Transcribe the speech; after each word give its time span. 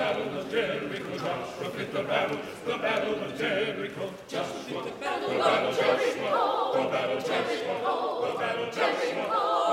battle 0.00 0.38
of 0.38 0.50
Jericho, 0.50 1.12
Joshua 1.12 1.68
fit 1.76 1.92
the 1.92 2.02
battle, 2.04 2.38
the 2.64 2.78
battle 2.78 3.22
of 3.22 3.36
Jericho, 3.36 4.10
Joshua, 4.28 4.82
the 4.82 4.92
battle 4.96 5.68
of 5.68 5.76
Jericho, 5.76 6.72
the 6.72 6.88
battle 6.88 7.18
of 7.18 7.24
Jericho, 7.26 7.74
the 8.24 8.32
battle 8.40 8.64
of 8.64 8.72
Jericho, 8.72 9.12
the 9.20 9.68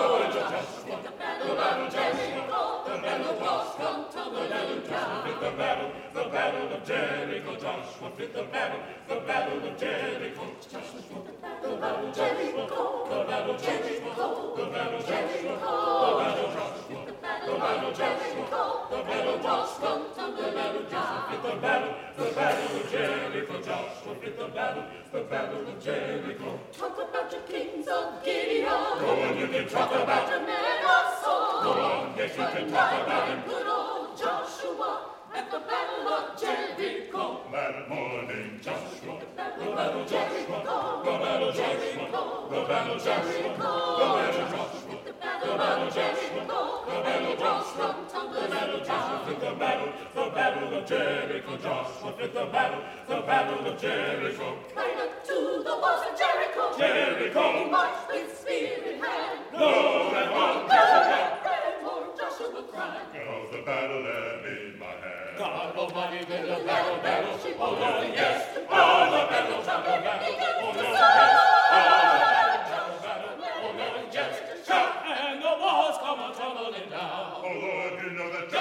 battle 1.56 1.86
of 1.86 1.94
Jericho, 1.94 2.44
the 2.88 2.96
battle 3.00 3.36
was 3.40 3.68
come 3.78 4.04
to 4.12 4.22
the 4.36 4.44
battle, 4.52 4.80
Joshua 4.84 5.24
fit 5.24 5.40
the 5.40 5.52
battle, 5.56 5.92
the 6.14 6.24
battle 6.28 6.76
of 6.76 6.82
Jericho, 6.86 7.52
Joshua 7.56 8.12
fit 8.18 8.34
the 8.34 8.44
battle, 8.44 8.82
the 9.08 9.16
battle 9.22 9.64
of 9.64 9.78
Jericho, 9.80 10.44
Joshua 10.60 11.20
fit 11.24 11.40
the 11.40 11.40
battle, 11.40 11.72
the 11.72 11.78
battle 11.80 12.10
of 12.10 12.16
Jericho, 12.18 12.68
the 13.08 13.24
battle 13.32 13.56
of 13.56 13.64
Jericho, 13.64 14.56
the 14.60 14.66
battle 14.76 15.00
of 15.00 15.08
Jericho, 15.08 15.56
the 15.56 16.20
battle 16.20 16.46
of 16.46 16.54
Joshua, 16.54 17.07
the 17.48 17.54
battle 17.54 17.90
of 17.90 17.98
Jericho, 17.98 18.88
the 18.92 19.04
battle 19.04 19.40
come 19.40 20.04
to 20.14 20.24
the 20.36 20.52
battle, 20.52 20.84
Joshua 20.92 21.28
fit 21.32 21.44
the 21.48 21.56
battle, 21.62 21.96
the 22.18 22.24
battle 22.36 22.76
of 22.78 22.92
Jericho, 22.92 23.62
Joshua 23.62 24.16
the 24.38 24.48
battle, 24.54 24.84
the 25.14 25.22
battle 25.22 25.68
of 25.68 25.84
Jericho. 25.84 26.60
Talk 26.74 26.98
about 26.98 27.32
your 27.32 27.42
kings 27.44 27.88
of 27.88 28.24
Gideon. 28.24 28.66
Go 28.66 29.24
on, 29.24 29.38
you 29.40 29.48
can 29.48 29.68
talk 29.70 29.92
about 29.92 30.30
your 30.30 30.42
men 30.42 30.84
of 30.84 31.24
Saul. 31.24 31.64
Go 31.64 31.72
on, 31.72 32.14
yes, 32.18 32.32
you 32.38 32.44
can 32.44 32.70
talk 32.70 33.04
about 33.08 33.30
him. 33.30 33.40
Good 33.48 33.68
old 33.68 34.18
Joshua 34.18 35.00
at 35.34 35.50
the 35.50 35.60
battle 35.60 36.08
of 36.08 36.40
Jericho. 36.40 37.42
That 37.54 37.88
morning, 37.88 38.60
Joshua, 38.62 39.20
The 39.20 39.26
battle 39.38 40.02
of 40.02 40.10
Jericho. 40.10 40.60
the 41.06 41.12
battle 41.18 41.50
of 41.50 41.56
Joshua, 41.56 42.50
the 42.52 42.62
battle 42.68 42.94
of 42.94 43.04
Joshua, 43.04 43.48
the 43.50 43.64
battle 43.64 43.94
of 43.96 44.34
Joshua, 44.36 44.87
The 45.20 45.48
battle 45.58 45.88
of 45.88 45.94
Jericho. 45.94 46.86
The 46.86 47.02
battle 47.02 47.34
of 47.34 47.40
Joshua. 47.40 47.96
the 48.08 48.48
battle 48.48 48.76
of 48.76 48.88
Joshua 48.88 49.36
the 49.40 49.56
battle, 49.56 49.94
the 50.14 50.30
battle 50.30 50.78
of 50.78 50.86
Jericho, 50.88 51.58
Joshua 51.58 52.14
the 52.20 52.46
battle, 52.52 52.82
the 53.08 53.22
battle 53.22 53.66
of 53.68 53.82
Jericho. 53.82 54.58
Right 54.76 54.98
up 54.98 55.26
to 55.26 55.34
the 55.66 55.76
walls 55.82 56.04
of 56.06 56.18
Jericho. 56.18 56.74
He 56.74 56.82
Jericho, 56.84 57.70
marched 57.72 58.10
with 58.12 58.38
spear 58.40 58.78
in 58.86 59.00
hand. 59.00 59.40
lo 59.54 60.14
and 60.14 60.32
one, 60.32 60.68
Go 60.68 60.76
and 60.78 62.18
Joshua 62.18 62.64
cried. 62.72 63.02
of 63.18 63.52
the 63.52 63.62
battle 63.66 64.06
and 64.06 64.46
in 64.46 64.80
my 64.80 64.86
hand. 64.86 65.38
God 65.40 65.76
Almighty 65.78 66.26
did 66.26 66.44
the 66.46 66.64
battle, 66.64 66.98
battle. 67.02 67.40
Oh 67.60 67.72
Lord, 67.74 68.08
yes, 68.14 68.58
all 68.70 69.12
the 69.12 69.26
battle, 69.34 69.64
trumpet 69.64 70.04
begins 70.04 70.78
to 70.78 70.84
sound. 70.84 71.40
oh 71.74 72.27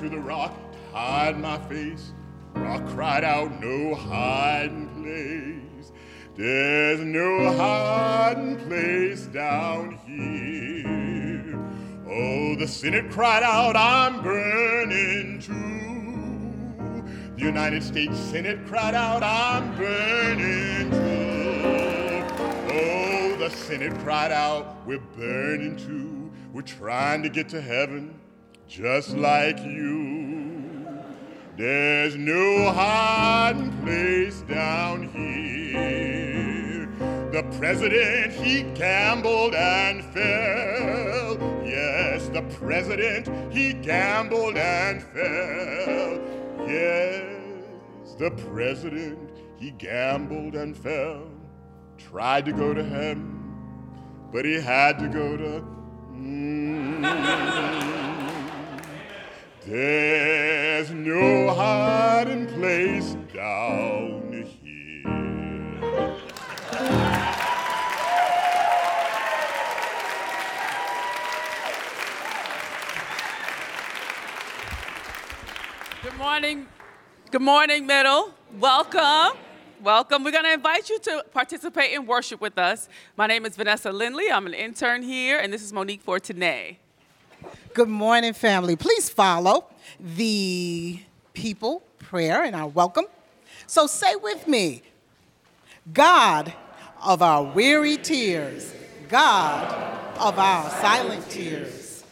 to 0.00 0.08
the 0.08 0.18
rock 0.18 0.56
hide 0.92 1.36
my 1.38 1.58
face. 1.68 2.12
Rock 2.54 2.86
cried 2.88 3.24
out, 3.24 3.60
no 3.60 3.96
hiding 3.96 4.88
place. 5.02 5.92
There's 6.36 7.00
no 7.00 7.52
hiding 7.52 8.58
place 8.68 9.26
down 9.26 9.98
here. 10.06 11.58
Oh, 12.08 12.54
the 12.54 12.68
Senate 12.68 13.10
cried 13.10 13.42
out, 13.42 13.74
I'm 13.74 14.22
burning 14.22 15.40
too. 15.40 15.54
The 17.36 17.42
United 17.42 17.82
States 17.82 18.16
Senate 18.16 18.64
cried 18.66 18.94
out, 18.94 19.24
I'm 19.24 19.76
burning 19.76 20.92
too. 20.92 22.24
Oh, 22.72 23.36
the 23.36 23.50
Senate 23.50 23.98
cried 23.98 24.30
out, 24.30 24.86
we're 24.86 25.00
burning 25.16 25.76
too. 25.76 26.30
We're 26.52 26.62
trying 26.62 27.24
to 27.24 27.28
get 27.28 27.48
to 27.48 27.60
heaven 27.60 28.14
just 28.68 29.16
like 29.16 29.58
you. 29.64 30.86
There's 31.56 32.16
no 32.16 32.70
hiding 32.70 33.72
place 33.82 34.42
down 34.42 35.08
here. 35.08 36.86
The 37.32 37.42
president, 37.58 38.32
he 38.34 38.62
gambled 38.74 39.54
and 39.54 40.04
fell. 40.12 41.38
Yes, 41.64 42.28
the 42.28 42.42
president, 42.58 43.52
he 43.52 43.72
gambled 43.72 44.56
and 44.56 45.02
fell. 45.02 46.20
Yes, 46.68 48.14
the 48.18 48.30
president, 48.50 49.30
he 49.56 49.70
gambled 49.72 50.54
and 50.54 50.76
fell. 50.76 51.26
Tried 51.96 52.44
to 52.44 52.52
go 52.52 52.74
to 52.74 52.84
heaven, 52.84 53.40
but 54.30 54.44
he 54.44 54.60
had 54.60 54.98
to 54.98 55.08
go 55.08 55.36
to. 55.36 55.64
mm. 56.12 57.77
There's 59.70 60.90
no 60.92 61.52
hiding 61.52 62.46
place 62.46 63.14
down 63.34 64.32
here. 64.62 65.04
Good 76.02 76.16
morning. 76.16 76.66
Good 77.30 77.42
morning, 77.42 77.86
Middle. 77.86 78.32
Welcome. 78.58 79.38
Welcome. 79.82 80.24
We're 80.24 80.30
going 80.30 80.44
to 80.44 80.54
invite 80.54 80.88
you 80.88 80.98
to 80.98 81.26
participate 81.34 81.92
in 81.92 82.06
worship 82.06 82.40
with 82.40 82.56
us. 82.56 82.88
My 83.18 83.26
name 83.26 83.44
is 83.44 83.54
Vanessa 83.54 83.92
Lindley. 83.92 84.32
I'm 84.32 84.46
an 84.46 84.54
intern 84.54 85.02
here, 85.02 85.38
and 85.38 85.52
this 85.52 85.62
is 85.62 85.74
Monique 85.74 86.02
Fortuné. 86.02 86.78
Good 87.74 87.88
morning, 87.88 88.32
family. 88.32 88.76
Please 88.76 89.08
follow 89.08 89.66
the 90.00 91.00
people 91.32 91.82
prayer 91.98 92.42
and 92.42 92.56
our 92.56 92.68
welcome. 92.68 93.04
So 93.66 93.86
say 93.86 94.16
with 94.16 94.48
me 94.48 94.82
God 95.92 96.52
of 97.02 97.22
our 97.22 97.44
weary 97.44 97.96
tears, 97.96 98.74
God 99.08 99.72
of 100.18 100.38
our 100.38 100.70
silent 100.70 101.28
tears. 101.30 102.04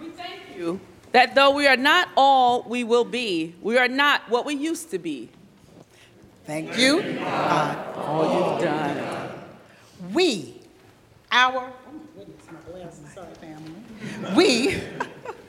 We 0.00 0.08
thank 0.10 0.40
you 0.56 0.80
that 1.12 1.34
though 1.34 1.52
we 1.52 1.66
are 1.66 1.76
not 1.76 2.08
all 2.16 2.62
we 2.62 2.84
will 2.84 3.04
be, 3.04 3.54
we 3.62 3.78
are 3.78 3.88
not 3.88 4.28
what 4.28 4.44
we 4.44 4.54
used 4.54 4.90
to 4.90 4.98
be. 4.98 5.30
Thank 6.44 6.76
you, 6.76 7.02
God. 7.14 7.96
All 7.96 8.52
you've 8.52 8.62
done. 8.62 9.30
We, 10.12 10.60
our, 11.30 11.54
oh 11.54 11.92
my 11.92 12.00
goodness, 12.16 12.46
my 12.50 12.72
glasses, 12.72 13.12
sorry, 13.14 13.34
family. 13.34 13.74
We, 14.36 14.80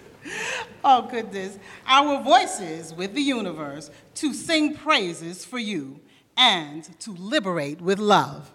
oh 0.84 1.04
goodness, 1.04 1.58
our 1.86 2.24
voices 2.24 2.94
with 2.94 3.14
the 3.14 3.22
universe 3.22 3.92
to 4.16 4.34
sing 4.34 4.76
praises 4.76 5.46
for 5.46 5.60
you 5.60 6.00
and 6.38 6.84
to 7.02 7.12
liberate 7.12 7.82
with 7.82 8.00
love. 8.00 8.52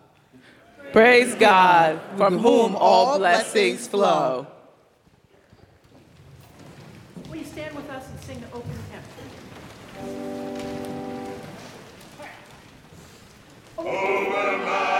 Praise 0.92 1.34
God, 1.34 2.00
from 2.16 2.38
whom 2.38 2.74
all 2.76 3.18
blessings 3.18 3.86
flow. 3.86 4.46
Will 7.28 7.36
you 7.36 7.44
stand 7.44 7.76
with 7.76 7.90
us 7.90 8.08
and 8.08 8.20
sing 8.20 8.40
the 8.40 8.46
opening 8.56 8.78
hymn? 8.90 9.02
Over 13.78 14.58
my 14.58 14.95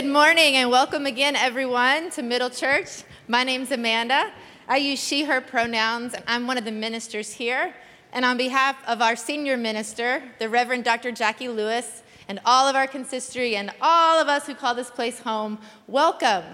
Good 0.00 0.08
morning 0.08 0.56
and 0.56 0.70
welcome 0.70 1.04
again, 1.04 1.36
everyone, 1.36 2.08
to 2.12 2.22
Middle 2.22 2.48
Church. 2.48 3.02
My 3.28 3.44
name's 3.44 3.70
Amanda. 3.70 4.32
I 4.66 4.78
use 4.78 4.98
she, 4.98 5.24
her 5.24 5.42
pronouns. 5.42 6.14
I'm 6.26 6.46
one 6.46 6.56
of 6.56 6.64
the 6.64 6.72
ministers 6.72 7.34
here. 7.34 7.74
And 8.14 8.24
on 8.24 8.38
behalf 8.38 8.76
of 8.88 9.02
our 9.02 9.14
senior 9.14 9.58
minister, 9.58 10.22
the 10.38 10.48
Reverend 10.48 10.84
Dr. 10.84 11.12
Jacqui 11.12 11.54
Lewis, 11.54 12.02
and 12.28 12.40
all 12.46 12.66
of 12.66 12.76
our 12.76 12.86
consistory 12.86 13.56
and 13.56 13.70
all 13.82 14.18
of 14.18 14.26
us 14.26 14.46
who 14.46 14.54
call 14.54 14.74
this 14.74 14.90
place 14.90 15.18
home, 15.18 15.58
welcome. 15.86 16.44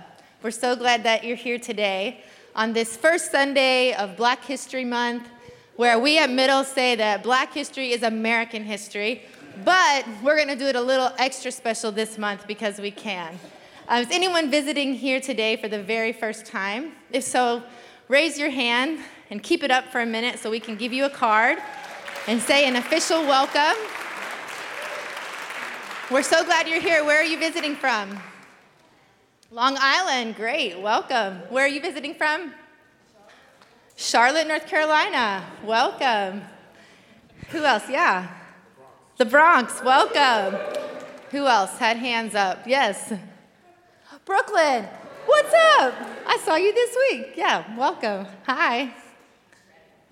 We're 0.42 0.50
so 0.50 0.74
glad 0.74 1.04
that 1.04 1.22
you're 1.22 1.36
here 1.36 1.60
today 1.60 2.24
on 2.56 2.72
this 2.72 2.96
first 2.96 3.30
Sunday 3.30 3.94
of 3.94 4.16
Black 4.16 4.44
History 4.44 4.84
Month, 4.84 5.28
where 5.76 6.00
we 6.00 6.18
at 6.18 6.30
Middle 6.30 6.64
say 6.64 6.96
that 6.96 7.22
Black 7.22 7.54
history 7.54 7.92
is 7.92 8.02
American 8.02 8.64
history. 8.64 9.22
But 9.64 10.06
we're 10.22 10.36
going 10.36 10.48
to 10.48 10.56
do 10.56 10.66
it 10.66 10.76
a 10.76 10.80
little 10.80 11.10
extra 11.18 11.50
special 11.50 11.90
this 11.90 12.18
month 12.18 12.46
because 12.46 12.78
we 12.78 12.90
can. 12.90 13.38
Um, 13.88 14.02
is 14.02 14.10
anyone 14.10 14.50
visiting 14.50 14.94
here 14.94 15.20
today 15.20 15.56
for 15.56 15.68
the 15.68 15.82
very 15.82 16.12
first 16.12 16.44
time? 16.44 16.92
If 17.10 17.24
so, 17.24 17.62
raise 18.08 18.38
your 18.38 18.50
hand 18.50 19.00
and 19.30 19.42
keep 19.42 19.62
it 19.62 19.70
up 19.70 19.86
for 19.86 20.00
a 20.00 20.06
minute 20.06 20.38
so 20.38 20.50
we 20.50 20.60
can 20.60 20.76
give 20.76 20.92
you 20.92 21.06
a 21.06 21.10
card 21.10 21.58
and 22.26 22.40
say 22.40 22.68
an 22.68 22.76
official 22.76 23.22
welcome. 23.22 23.76
We're 26.10 26.22
so 26.22 26.44
glad 26.44 26.68
you're 26.68 26.80
here. 26.80 27.04
Where 27.04 27.20
are 27.20 27.24
you 27.24 27.38
visiting 27.38 27.76
from? 27.76 28.18
Long 29.50 29.76
Island, 29.80 30.36
great, 30.36 30.78
welcome. 30.78 31.38
Where 31.48 31.64
are 31.64 31.68
you 31.68 31.80
visiting 31.80 32.14
from? 32.14 32.52
Charlotte, 33.96 34.48
North 34.48 34.66
Carolina, 34.66 35.46
welcome. 35.64 36.42
Who 37.48 37.64
else? 37.64 37.84
Yeah. 37.88 38.28
The 39.18 39.24
Bronx, 39.24 39.82
welcome. 39.82 40.60
Who 41.30 41.46
else 41.46 41.78
had 41.78 41.96
hands 41.96 42.34
up? 42.34 42.66
Yes. 42.66 43.14
Brooklyn, 44.26 44.86
what's 45.24 45.54
up? 45.78 45.94
I 46.26 46.38
saw 46.44 46.56
you 46.56 46.74
this 46.74 46.94
week. 47.10 47.32
Yeah, 47.34 47.64
welcome. 47.78 48.26
Hi. 48.44 48.94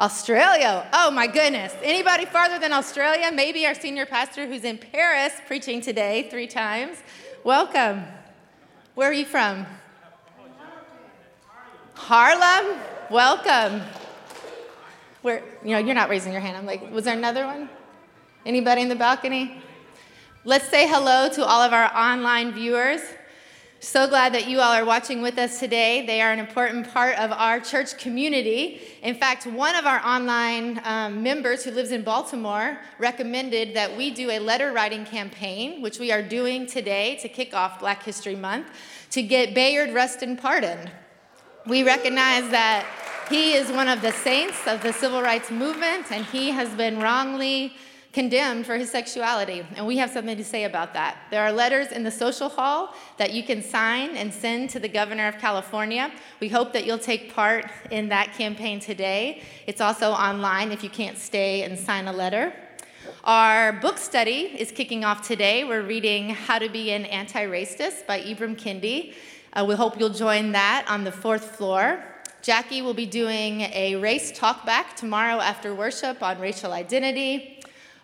Australia. 0.01 0.89
Oh 0.95 1.11
my 1.11 1.27
goodness. 1.27 1.75
Anybody 1.83 2.25
farther 2.25 2.59
than 2.59 2.73
Australia? 2.73 3.31
Maybe 3.31 3.67
our 3.67 3.75
senior 3.75 4.07
pastor 4.07 4.47
who's 4.47 4.65
in 4.65 4.79
Paris 4.79 5.35
preaching 5.47 5.83
today 5.83 6.27
three 6.31 6.47
times. 6.47 6.97
Welcome. 7.45 8.05
Where 8.95 9.11
are 9.11 9.13
you 9.13 9.27
from? 9.27 9.67
Harlem. 11.93 12.81
Welcome. 13.11 13.83
Where, 15.21 15.43
you 15.63 15.73
know, 15.73 15.79
you're 15.79 15.95
not 15.95 16.09
raising 16.09 16.33
your 16.33 16.41
hand. 16.41 16.57
I'm 16.57 16.65
like, 16.65 16.91
was 16.91 17.05
there 17.05 17.15
another 17.15 17.45
one? 17.45 17.69
Anybody 18.47 18.83
in 18.83 18.91
the 18.91 18.95
balcony? 18.95 19.57
Let's 20.45 20.69
say 20.69 20.87
hello 20.87 21.31
to 21.31 21.47
all 21.47 21.63
of 21.63 21.73
our 21.73 21.91
online 21.97 22.53
viewers. 22.53 23.01
So 23.81 24.07
glad 24.07 24.35
that 24.35 24.49
you 24.49 24.61
all 24.61 24.71
are 24.71 24.85
watching 24.85 25.23
with 25.23 25.39
us 25.39 25.59
today. 25.59 26.05
They 26.05 26.21
are 26.21 26.31
an 26.31 26.39
important 26.39 26.93
part 26.93 27.17
of 27.19 27.33
our 27.33 27.59
church 27.59 27.97
community. 27.97 28.83
In 29.03 29.15
fact, 29.15 29.47
one 29.47 29.75
of 29.75 29.87
our 29.87 29.99
online 30.05 30.79
um, 30.85 31.23
members 31.23 31.65
who 31.65 31.71
lives 31.71 31.91
in 31.91 32.03
Baltimore 32.03 32.79
recommended 32.99 33.75
that 33.77 33.97
we 33.97 34.11
do 34.11 34.31
a 34.31 34.39
letter 34.39 34.73
writing 34.73 35.07
campaign, 35.07 35.81
which 35.81 35.99
we 35.99 36.13
are 36.13 36.23
doing 36.23 36.67
today 36.67 37.17
to 37.23 37.31
kick 37.31 37.55
off 37.55 37.81
Black 37.81 38.03
History 38.03 38.37
Month, 38.37 38.67
to 39.13 39.23
get 39.23 39.55
Bayard 39.55 39.95
Rustin 39.95 40.37
pardoned. 40.37 40.91
We 41.67 41.83
recognize 41.83 42.51
that 42.51 42.85
he 43.31 43.55
is 43.55 43.73
one 43.73 43.89
of 43.89 44.03
the 44.03 44.13
saints 44.13 44.67
of 44.67 44.83
the 44.83 44.93
civil 44.93 45.23
rights 45.23 45.51
movement, 45.51 46.13
and 46.13 46.27
he 46.27 46.51
has 46.51 46.69
been 46.75 47.01
wrongly 47.01 47.73
condemned 48.15 48.65
for 48.65 48.77
his 48.77 48.91
sexuality, 48.91 49.67
and 49.75 49.85
we 49.85 49.97
have 49.99 50.09
something 50.09 50.37
to 50.37 50.45
say 50.45 50.65
about 50.65 50.95
that. 50.95 51.19
There 51.33 51.43
are 51.43 51.53
letters 51.53 51.91
in 51.91 52.05
the 52.05 52.13
social 52.13 52.49
hall 52.49 52.95
that 53.19 53.33
you 53.33 53.43
can 53.43 53.61
sign 53.61 54.17
and 54.17 54.33
send 54.33 54.71
to 54.71 54.79
the 54.79 54.89
governor 54.89 55.27
of 55.27 55.39
California. 55.39 56.13
We 56.41 56.49
hope 56.49 56.73
that 56.75 56.87
you'll 56.87 56.99
take 57.13 57.35
part 57.35 57.67
in 57.91 58.09
that 58.11 58.33
campaign 58.33 58.79
today. 58.79 59.43
It's 59.67 59.81
also 59.81 60.13
online 60.13 60.71
if 60.71 60.85
you 60.85 60.91
can't 60.91 61.19
stay 61.19 61.65
and 61.65 61.77
sign 61.77 62.07
a 62.07 62.13
letter. 62.13 62.55
Our 63.25 63.73
book 63.73 63.99
study 63.99 64.55
is 64.59 64.71
kicking 64.71 65.05
off 65.05 65.27
today. 65.27 65.65
We're 65.65 65.83
reading 65.83 66.31
How 66.31 66.61
to 66.61 66.69
Be 66.69 66.93
an 66.93 67.07
Anti-Racist 67.07 68.07
by 68.07 68.21
Ibram 68.21 68.57
Kendi. 68.57 69.15
Uh, 69.53 69.65
we 69.67 69.75
hope 69.75 69.99
you'll 69.99 70.11
join 70.11 70.53
that 70.53 70.87
on 70.89 71.03
the 71.03 71.13
fourth 71.13 71.57
floor. 71.57 72.05
Jacqui 72.45 72.83
will 72.83 72.95
be 72.95 73.07
doing 73.07 73.63
a 73.63 73.97
race 73.97 74.31
talkback 74.31 74.95
tomorrow 74.97 75.41
after 75.41 75.75
worship 75.75 76.23
on 76.23 76.39
racial 76.39 76.73
identity. 76.73 77.54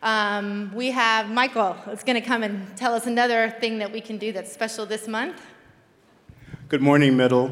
Um, 0.02 0.72
we 0.74 0.92
have 0.92 1.28
Michael 1.28 1.76
is 1.92 2.02
going 2.02 2.18
to 2.18 2.26
come 2.26 2.42
and 2.42 2.74
tell 2.74 2.94
us 2.94 3.06
another 3.06 3.50
thing 3.60 3.78
that 3.80 3.92
we 3.92 4.00
can 4.00 4.16
do 4.16 4.32
that's 4.32 4.50
special 4.50 4.86
this 4.86 5.06
month. 5.06 5.42
Good 6.68 6.80
morning, 6.80 7.18
Middle. 7.18 7.50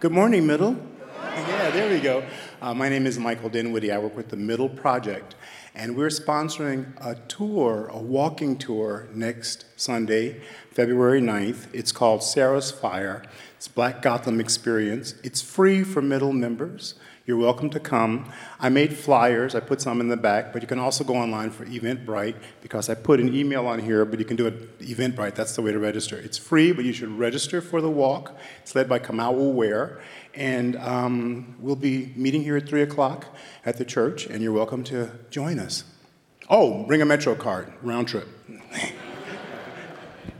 Good 0.00 0.12
morning, 0.12 0.46
Middle. 0.46 0.78
Yeah. 1.20 1.70
there 1.72 1.92
we 1.92 2.00
go. 2.00 2.24
Uh, 2.62 2.72
my 2.72 2.88
name 2.88 3.06
is 3.06 3.18
Michael 3.18 3.50
Dinwiddie. 3.50 3.92
I 3.92 3.98
work 3.98 4.16
with 4.16 4.30
the 4.30 4.36
Middle 4.38 4.70
Project, 4.70 5.34
and 5.74 5.94
we're 5.94 6.08
sponsoring 6.08 6.94
a 7.04 7.16
tour, 7.28 7.88
a 7.92 7.98
walking 7.98 8.56
tour, 8.56 9.08
next 9.12 9.66
Sunday, 9.76 10.40
February 10.70 11.20
9th. 11.20 11.66
It's 11.74 11.92
called 11.92 12.22
Sarah's 12.22 12.70
Fire. 12.70 13.24
It's 13.56 13.68
Black 13.68 14.00
Gotham 14.00 14.40
Experience. 14.40 15.16
It's 15.22 15.42
free 15.42 15.84
for 15.84 16.00
Middle 16.00 16.32
members. 16.32 16.94
You're 17.28 17.36
welcome 17.36 17.68
to 17.70 17.78
come. 17.78 18.32
I 18.58 18.70
made 18.70 18.96
flyers, 18.96 19.54
I 19.54 19.60
put 19.60 19.82
some 19.82 20.00
in 20.00 20.08
the 20.08 20.16
back, 20.16 20.50
but 20.50 20.62
you 20.62 20.66
can 20.66 20.78
also 20.78 21.04
go 21.04 21.14
online 21.14 21.50
for 21.50 21.66
Eventbrite 21.66 22.36
because 22.62 22.88
I 22.88 22.94
put 22.94 23.20
an 23.20 23.34
email 23.36 23.66
on 23.66 23.80
here, 23.80 24.06
but 24.06 24.18
you 24.18 24.24
can 24.24 24.34
do 24.34 24.46
it 24.46 24.78
Eventbrite, 24.78 25.34
that's 25.34 25.54
the 25.54 25.60
way 25.60 25.70
to 25.70 25.78
register. 25.78 26.16
It's 26.16 26.38
free, 26.38 26.72
but 26.72 26.86
you 26.86 26.94
should 26.94 27.10
register 27.10 27.60
for 27.60 27.82
the 27.82 27.90
walk. 27.90 28.34
It's 28.62 28.74
led 28.74 28.88
by 28.88 28.98
Kamau 28.98 29.52
Ware, 29.52 30.00
and 30.34 30.76
um, 30.76 31.54
we'll 31.60 31.76
be 31.76 32.14
meeting 32.16 32.44
here 32.44 32.56
at 32.56 32.66
3 32.66 32.80
o'clock 32.80 33.26
at 33.66 33.76
the 33.76 33.84
church, 33.84 34.24
and 34.24 34.42
you're 34.42 34.54
welcome 34.54 34.82
to 34.84 35.10
join 35.28 35.58
us. 35.58 35.84
Oh, 36.48 36.84
bring 36.84 37.02
a 37.02 37.04
Metro 37.04 37.34
card, 37.34 37.70
round 37.82 38.08
trip. 38.08 38.26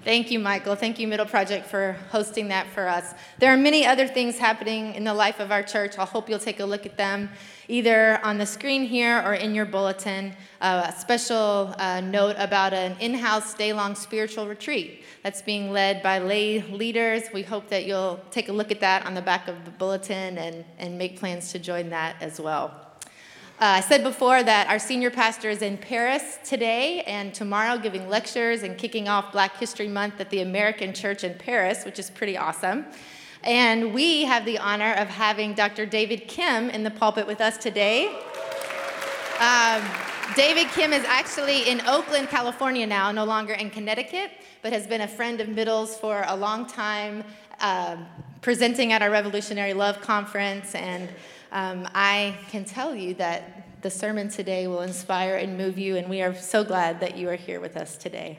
Thank 0.09 0.31
you, 0.31 0.39
Michael. 0.39 0.75
Thank 0.75 0.99
you, 0.99 1.07
Middle 1.07 1.27
Project, 1.27 1.67
for 1.67 1.95
hosting 2.09 2.49
that 2.49 2.67
for 2.69 2.89
us. 2.89 3.13
There 3.41 3.53
are 3.53 3.59
many 3.59 3.85
other 3.85 4.07
things 4.07 4.39
happening 4.39 4.95
in 4.95 5.05
the 5.05 5.13
life 5.13 5.39
of 5.39 5.53
our 5.53 5.63
church. 5.63 5.99
I 5.99 6.07
hope 6.07 6.31
you'll 6.31 6.39
take 6.39 6.61
a 6.61 6.65
look 6.65 6.87
at 6.87 6.97
them 6.97 7.29
either 7.69 8.19
on 8.25 8.39
the 8.39 8.47
screen 8.47 8.85
here 8.85 9.21
or 9.21 9.35
in 9.35 9.55
your 9.55 9.67
bulletin. 9.67 10.35
Uh, 10.63 10.87
a 10.89 10.99
special 10.99 11.75
uh, 11.77 12.01
note 12.01 12.37
about 12.39 12.73
an 12.73 12.97
in 13.01 13.13
house 13.13 13.53
day 13.53 13.75
long 13.75 13.95
spiritual 13.95 14.49
retreat 14.49 15.05
that's 15.23 15.43
being 15.43 15.73
led 15.73 16.03
by 16.03 16.21
lay 16.21 16.63
leaders. 16.63 17.25
We 17.35 17.43
hope 17.43 17.69
that 17.69 17.85
you'll 17.85 18.19
take 18.31 18.49
a 18.49 18.53
look 18.53 18.71
at 18.71 18.81
that 18.81 19.05
on 19.05 19.13
the 19.13 19.21
back 19.21 19.47
of 19.47 19.63
the 19.67 19.71
bulletin 19.73 20.39
and, 20.39 20.65
and 20.79 20.97
make 20.97 21.19
plans 21.19 21.53
to 21.53 21.59
join 21.59 21.91
that 21.91 22.17
as 22.23 22.41
well. 22.41 22.88
Uh, 23.61 23.65
I 23.65 23.81
said 23.81 24.05
before 24.05 24.41
that 24.41 24.69
our 24.69 24.79
senior 24.79 25.11
pastor 25.11 25.51
is 25.51 25.63
in 25.63 25.79
Paris 25.79 26.39
today 26.45 27.01
and 27.09 27.35
tomorrow 27.35 27.77
giving 27.77 28.09
lectures 28.09 28.63
and 28.63 28.79
kicking 28.79 29.09
off 29.09 29.33
Black 29.33 29.57
History 29.57 29.89
Month 29.89 30.21
at 30.21 30.31
the 30.31 30.43
American 30.43 30.95
Church 30.95 31.25
in 31.25 31.35
Paris, 31.35 31.85
which 31.85 31.99
is 31.99 32.09
pretty 32.09 32.37
awesome. 32.37 32.87
And 33.43 33.93
we 33.93 34.23
have 34.27 34.45
the 34.45 34.59
honor 34.59 34.93
of 34.93 35.09
having 35.09 35.55
Dr. 35.55 35.87
David 35.87 36.29
Kim 36.29 36.71
in 36.71 36.85
the 36.85 36.91
pulpit 36.93 37.27
with 37.27 37.41
us 37.41 37.57
today. 37.57 38.07
Um, 39.41 39.83
David 40.37 40.69
Kim 40.69 40.93
is 40.93 41.05
actually 41.07 41.69
in 41.69 41.81
Oakland, 41.81 42.29
California 42.29 42.87
now, 42.87 43.11
no 43.11 43.25
longer 43.25 43.55
in 43.55 43.71
Connecticut, 43.71 44.31
but 44.63 44.73
has 44.73 44.87
been 44.87 45.01
a 45.01 45.09
friend 45.09 45.41
of 45.41 45.49
Middle's 45.49 45.97
for 45.97 46.25
a 46.29 46.37
long 46.37 46.65
time, 46.65 47.25
uh, 47.59 47.97
presenting 48.41 48.93
at 48.93 49.03
our 49.03 49.11
Revolutionary 49.11 49.75
Love 49.75 50.01
Conference 50.01 50.77
and 50.77 51.09
um, 51.51 51.89
I 51.95 52.37
can 52.51 52.65
tell 52.65 52.95
you 52.95 53.15
that 53.15 53.83
the 53.83 53.91
sermon 53.91 54.29
today 54.29 54.67
will 54.67 54.83
inspire 54.83 55.37
and 55.37 55.57
move 55.57 55.79
you, 55.79 55.97
and 55.97 56.09
we 56.09 56.21
are 56.21 56.35
so 56.35 56.65
glad 56.65 57.01
that 57.01 57.17
you 57.17 57.29
are 57.29 57.37
here 57.37 57.61
with 57.61 57.77
us 57.77 57.97
today. 57.97 58.39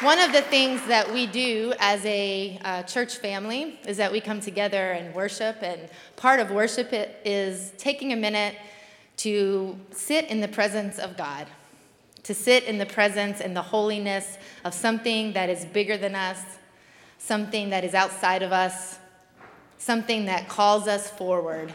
One 0.00 0.18
of 0.18 0.32
the 0.32 0.42
things 0.42 0.84
that 0.86 1.12
we 1.14 1.26
do 1.26 1.72
as 1.78 2.04
a 2.04 2.58
uh, 2.64 2.82
church 2.82 3.16
family 3.16 3.78
is 3.86 3.96
that 3.96 4.10
we 4.10 4.20
come 4.20 4.40
together 4.40 4.92
and 4.92 5.14
worship, 5.14 5.62
and 5.62 5.88
part 6.16 6.40
of 6.40 6.50
worship 6.50 6.88
is 7.24 7.72
taking 7.78 8.12
a 8.12 8.16
minute 8.16 8.56
to 9.18 9.78
sit 9.92 10.26
in 10.26 10.40
the 10.40 10.48
presence 10.48 10.98
of 10.98 11.16
God, 11.16 11.46
to 12.24 12.34
sit 12.34 12.64
in 12.64 12.78
the 12.78 12.86
presence 12.86 13.40
and 13.40 13.56
the 13.56 13.62
holiness 13.62 14.36
of 14.64 14.74
something 14.74 15.32
that 15.34 15.48
is 15.48 15.64
bigger 15.64 15.96
than 15.96 16.14
us, 16.14 16.42
something 17.24 17.70
that 17.70 17.84
is 17.84 17.94
outside 17.94 18.42
of 18.42 18.52
us, 18.52 18.98
something 19.78 20.26
that 20.26 20.46
calls 20.46 20.86
us 20.86 21.08
forward, 21.08 21.72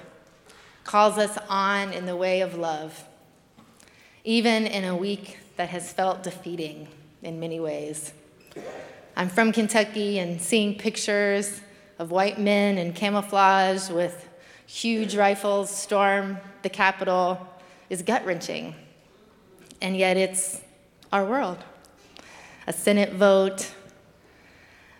calls 0.83 1.17
us 1.17 1.39
on 1.49 1.91
in 1.91 2.05
the 2.05 2.15
way 2.15 2.41
of 2.41 2.55
love, 2.55 3.03
even 4.23 4.67
in 4.67 4.83
a 4.83 4.95
week 4.95 5.39
that 5.55 5.69
has 5.69 5.91
felt 5.91 6.21
defeating 6.21 6.87
in 7.23 7.39
many 7.39 7.59
ways. 7.59 8.13
I'm 9.17 9.27
from 9.27 9.51
Kentucky, 9.51 10.19
and 10.19 10.39
seeing 10.39 10.77
pictures 10.77 11.61
of 11.97 12.11
white 12.11 12.39
men 12.39 12.77
in 12.77 12.93
camouflage 12.93 13.89
with 13.89 14.29
huge 14.67 15.15
rifles 15.15 15.75
storm 15.75 16.37
the 16.61 16.69
Capitol 16.69 17.47
is 17.89 18.03
gut 18.03 18.23
wrenching. 18.23 18.75
And 19.81 19.97
yet, 19.97 20.15
it's 20.15 20.61
our 21.11 21.25
world. 21.25 21.57
A 22.67 22.71
Senate 22.71 23.13
vote, 23.13 23.73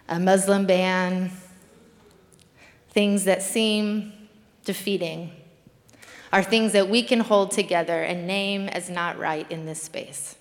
a 0.10 0.20
Muslim 0.20 0.66
ban, 0.66 1.32
things 2.89 3.25
that 3.25 3.44
seem 3.44 4.12
defeating, 4.66 5.32
are 6.34 6.44
things 6.44 6.74
that 6.74 6.89
we 6.89 7.04
can 7.04 7.20
hold 7.20 7.51
together 7.51 8.01
and 8.01 8.28
name 8.28 8.68
as 8.70 8.89
not 8.89 9.18
right 9.18 9.50
in 9.51 9.66
this 9.66 9.82
space. 9.82 10.36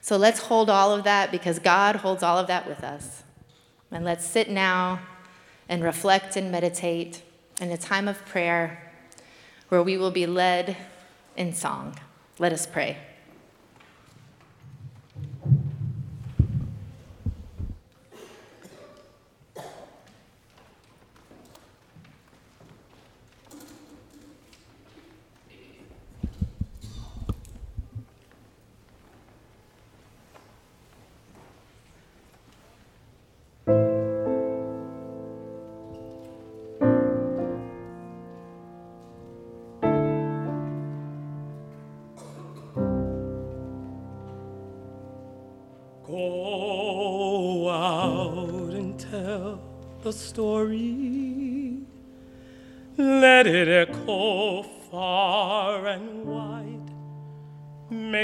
So 0.00 0.16
let's 0.16 0.40
hold 0.40 0.70
all 0.70 0.92
of 0.92 1.04
that 1.04 1.30
because 1.30 1.58
God 1.58 1.96
holds 1.96 2.22
all 2.22 2.38
of 2.38 2.46
that 2.46 2.66
with 2.66 2.82
us. 2.82 3.22
And 3.90 4.04
let's 4.04 4.24
sit 4.24 4.50
now 4.50 5.00
and 5.68 5.82
reflect 5.82 6.36
and 6.36 6.50
meditate 6.50 7.22
in 7.60 7.70
a 7.70 7.78
time 7.78 8.08
of 8.08 8.24
prayer 8.24 8.92
where 9.68 9.82
we 9.82 9.96
will 9.96 10.10
be 10.10 10.26
led 10.26 10.76
in 11.36 11.52
song. 11.52 11.98
Let 12.38 12.52
us 12.52 12.66
pray. 12.66 12.98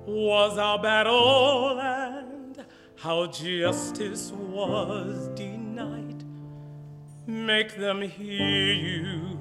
was 0.04 0.58
our 0.58 0.78
battle 0.82 1.80
and 1.80 2.62
how 2.96 3.28
justice 3.28 4.32
was 4.32 5.28
denied. 5.28 6.22
Make 7.26 7.74
them 7.78 8.02
hear 8.02 8.74
you 8.74 9.36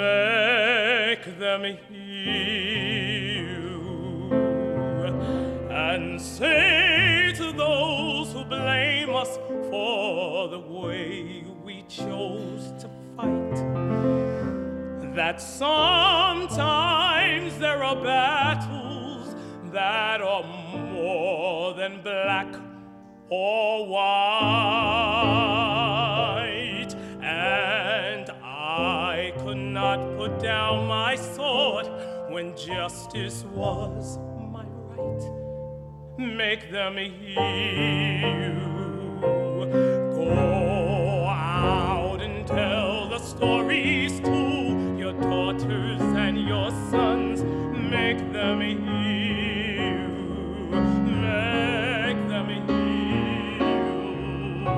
make 0.00 1.38
them 1.38 1.62
hear 1.88 2.69
blame 8.50 9.14
us 9.14 9.38
for 9.70 10.48
the 10.48 10.58
way 10.58 11.44
we 11.64 11.82
chose 11.82 12.72
to 12.80 12.90
fight 13.16 13.54
that 15.14 15.40
sometimes 15.40 16.58
there 17.58 17.84
are 17.84 17.94
battles 18.02 19.36
that 19.72 20.20
are 20.20 20.42
more 20.42 21.74
than 21.74 22.02
black 22.02 22.52
or 23.28 23.86
white 23.86 24.00
and 27.22 28.28
I 28.42 29.32
could 29.44 29.58
not 29.58 30.00
put 30.16 30.40
down 30.40 30.88
my 30.88 31.14
sword 31.14 31.86
when 32.30 32.56
justice 32.56 33.44
was. 33.44 34.18
Make 36.20 36.70
them 36.70 36.98
hear 36.98 38.52
you. 38.52 39.20
Go 40.12 41.24
out 41.26 42.20
and 42.20 42.46
tell 42.46 43.08
the 43.08 43.18
stories 43.18 44.20
to 44.20 44.96
your 44.98 45.14
daughters 45.14 46.02
and 46.02 46.46
your 46.46 46.70
sons. 46.90 47.42
Make 47.42 48.18
them 48.34 48.60
hear 48.60 48.76
you. 49.94 50.08
Make 51.22 52.28
them 52.28 52.48
hear 52.68 53.62
you. 53.62 54.70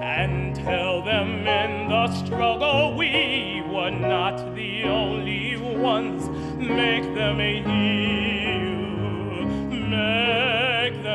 And 0.00 0.54
tell 0.54 1.02
them 1.02 1.44
in 1.44 1.88
the 1.88 2.06
struggle 2.24 2.94
we 2.96 3.64
were 3.68 3.90
not 3.90 4.54
the 4.54 4.84
only 4.84 5.56
ones. 5.56 6.28
Make 6.56 7.02
them 7.16 7.40
hear 7.40 8.19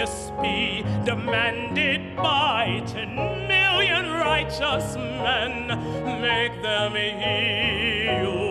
justice 0.00 0.32
be 0.40 0.82
demanded 1.04 2.16
by 2.16 2.82
ten 2.86 3.14
million 3.46 4.10
righteous 4.12 4.96
men. 4.96 5.68
Make 6.22 6.62
them 6.62 6.94
hear 6.94 8.49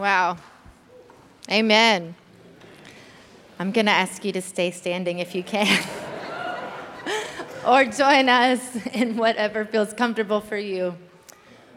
Wow. 0.00 0.38
Amen. 1.50 2.14
I'm 3.58 3.70
going 3.70 3.84
to 3.84 3.92
ask 3.92 4.24
you 4.24 4.32
to 4.32 4.40
stay 4.40 4.70
standing 4.70 5.18
if 5.18 5.34
you 5.34 5.42
can. 5.42 5.84
or 7.66 7.84
join 7.84 8.30
us 8.30 8.76
in 8.94 9.18
whatever 9.18 9.66
feels 9.66 9.92
comfortable 9.92 10.40
for 10.40 10.56
you. 10.56 10.96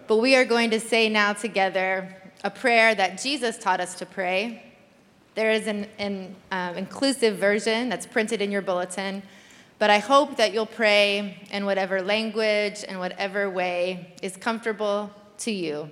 But 0.08 0.20
we 0.20 0.38
are 0.38 0.46
going 0.46 0.70
to 0.70 0.80
say 0.80 1.10
now 1.10 1.34
together 1.34 2.16
a 2.46 2.50
prayer 2.50 2.96
that 2.96 3.22
Jesus 3.22 3.58
taught 3.58 3.82
us 3.82 3.94
to 3.96 4.06
pray. 4.06 4.72
There 5.36 5.52
is 5.52 5.68
an, 5.68 5.88
an 6.00 6.34
um, 6.50 6.78
inclusive 6.78 7.36
version 7.36 7.90
that's 7.90 8.06
printed 8.06 8.42
in 8.42 8.54
your 8.54 8.62
bulletin, 8.62 9.22
but 9.80 9.90
I 9.90 10.00
hope 10.00 10.38
that 10.38 10.54
you'll 10.54 10.66
pray 10.66 11.46
in 11.52 11.66
whatever 11.66 12.02
language 12.02 12.86
and 12.88 13.00
whatever 13.00 13.50
way 13.50 14.14
is 14.22 14.38
comfortable 14.38 15.12
to 15.40 15.52
you. 15.52 15.90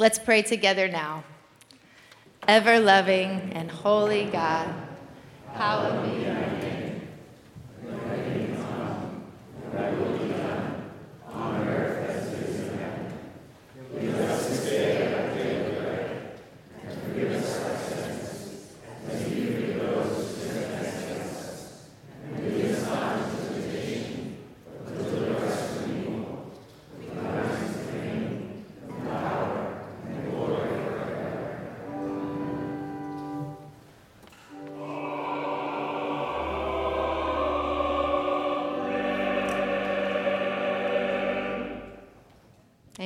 Let's 0.00 0.18
pray 0.18 0.40
together 0.40 0.88
now. 0.88 1.24
Ever 2.48 2.80
loving 2.80 3.52
and 3.52 3.70
holy 3.70 4.24
God, 4.24 4.66
hallowed 5.52 6.10
be 6.10 6.22
your 6.22 6.32
name. 6.32 6.69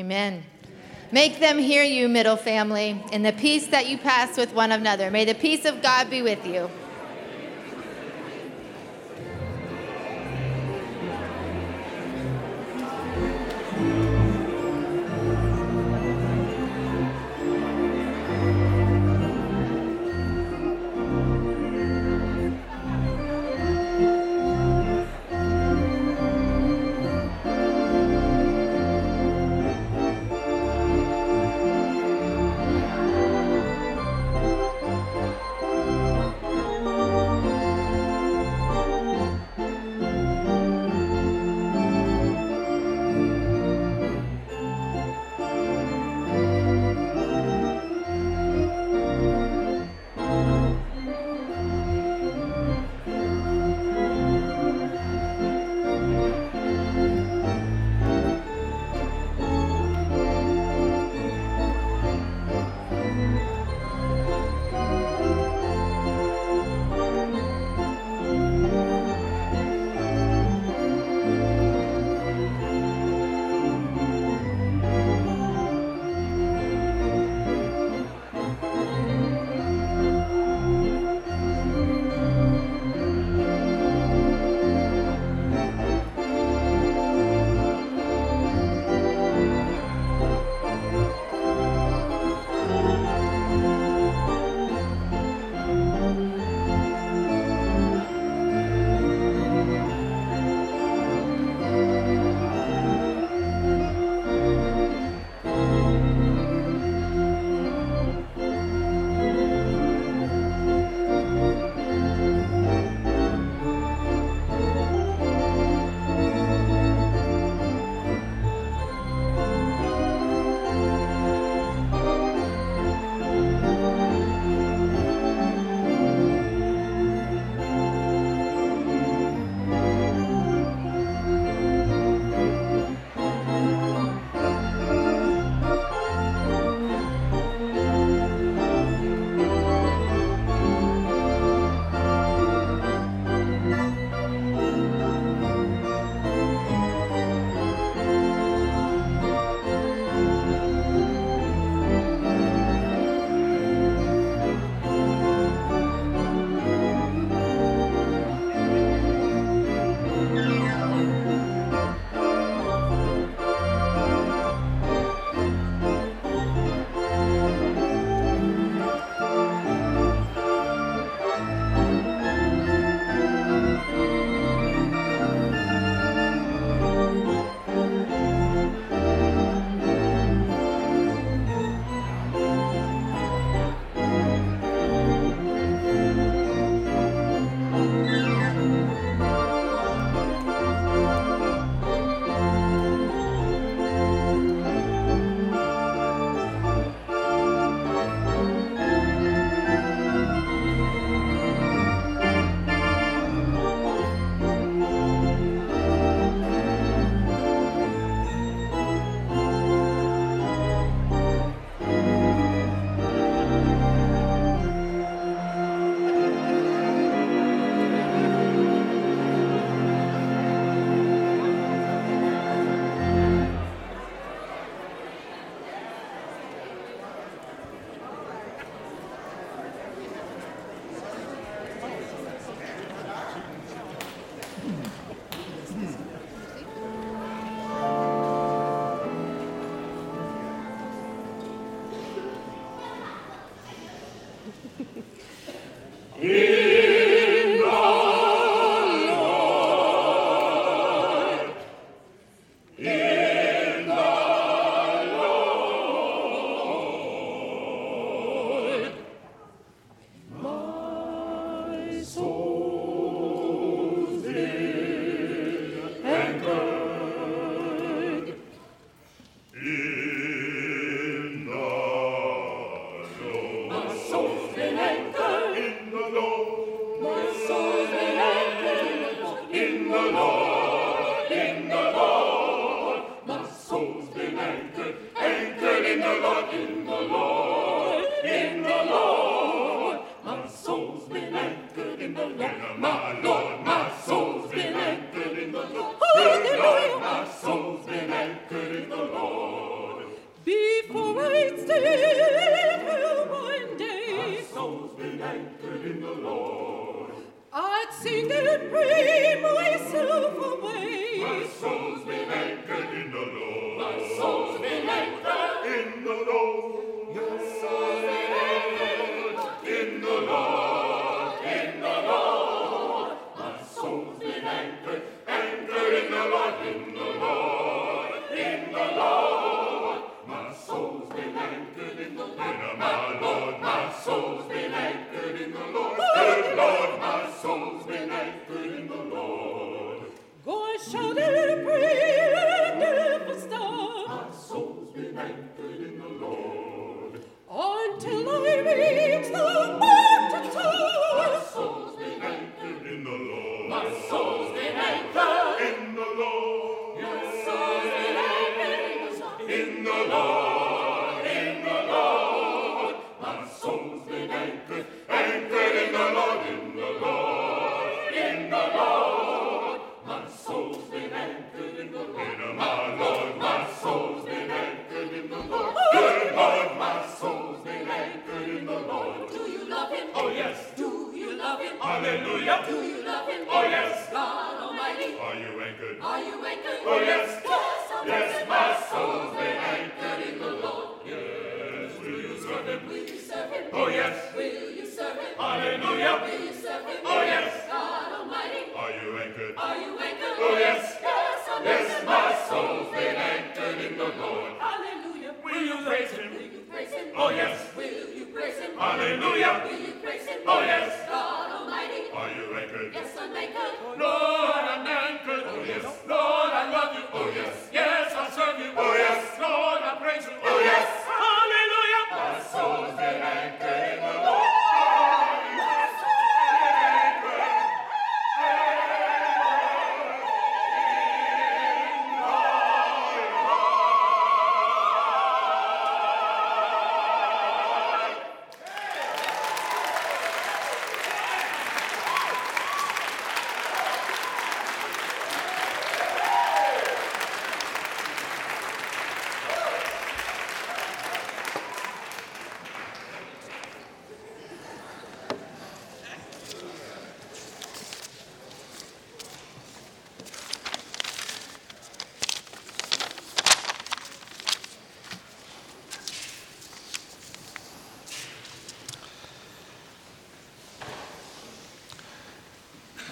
Amen. 0.05 0.45
Make 1.13 1.41
them 1.41 1.57
hear 1.57 1.83
you, 1.83 2.11
middle 2.11 2.37
family, 2.37 3.03
in 3.11 3.23
the 3.23 3.33
peace 3.33 3.69
that 3.69 3.89
you 3.89 3.97
pass 3.97 4.37
with 4.37 4.53
one 4.53 4.71
another. 4.71 5.11
May 5.11 5.25
the 5.25 5.35
peace 5.35 5.65
of 5.65 5.81
God 5.81 6.11
be 6.11 6.21
with 6.21 6.47
you. 6.47 6.69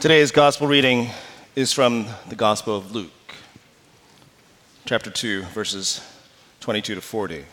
Today's 0.03 0.33
gospel 0.33 0.67
reading 0.67 1.11
is 1.55 1.73
from 1.73 2.07
the 2.29 2.35
Gospel 2.35 2.77
of 2.77 2.91
Luke, 2.91 3.13
chapter 4.85 5.11
2, 5.11 5.43
verses 5.43 6.01
22 6.59 6.97
to 6.97 7.01
40. 7.01 7.45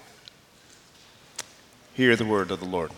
Hear 1.94 2.16
the 2.16 2.26
word 2.26 2.50
of 2.50 2.60
the 2.60 2.66
Lord. 2.66 2.90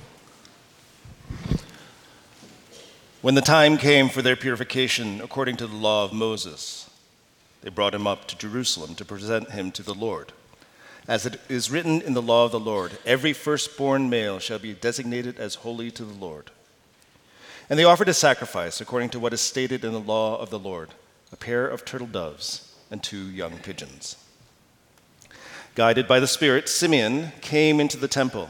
When 3.22 3.36
the 3.36 3.42
time 3.42 3.78
came 3.78 4.08
for 4.08 4.22
their 4.22 4.38
purification 4.38 5.20
according 5.20 5.58
to 5.58 5.68
the 5.68 5.76
law 5.76 6.06
of 6.06 6.14
Moses, 6.14 6.90
they 7.62 7.70
brought 7.70 7.94
him 7.94 8.08
up 8.08 8.30
to 8.30 8.38
Jerusalem 8.38 8.96
to 8.96 9.04
present 9.04 9.52
him 9.52 9.74
to 9.74 9.84
the 9.84 9.94
Lord. 9.94 10.32
As 11.10 11.26
it 11.26 11.42
is 11.50 11.70
written 11.70 12.02
in 12.02 12.14
the 12.14 12.22
law 12.22 12.46
of 12.46 12.54
the 12.54 12.58
Lord, 12.58 13.00
every 13.06 13.34
firstborn 13.34 14.10
male 14.10 14.40
shall 14.40 14.60
be 14.60 14.72
designated 14.72 15.38
as 15.38 15.56
holy 15.56 15.92
to 15.92 16.06
the 16.06 16.18
Lord. 16.18 16.52
And 17.70 17.78
they 17.78 17.84
offered 17.84 18.10
a 18.10 18.14
sacrifice 18.14 18.82
according 18.82 19.10
to 19.10 19.20
what 19.20 19.34
is 19.34 19.42
stated 19.42 19.84
in 19.86 19.94
the 19.94 20.00
law 20.00 20.38
of 20.40 20.50
the 20.50 20.60
Lord 20.60 20.90
a 21.32 21.38
pair 21.38 21.66
of 21.66 21.86
turtle 21.86 22.08
doves 22.08 22.76
and 22.90 23.02
two 23.02 23.30
young 23.30 23.58
pigeons. 23.60 24.18
Guided 25.76 26.08
by 26.08 26.20
the 26.20 26.28
Spirit, 26.28 26.68
Simeon 26.68 27.32
came 27.40 27.80
into 27.80 27.96
the 27.96 28.10
temple. 28.10 28.50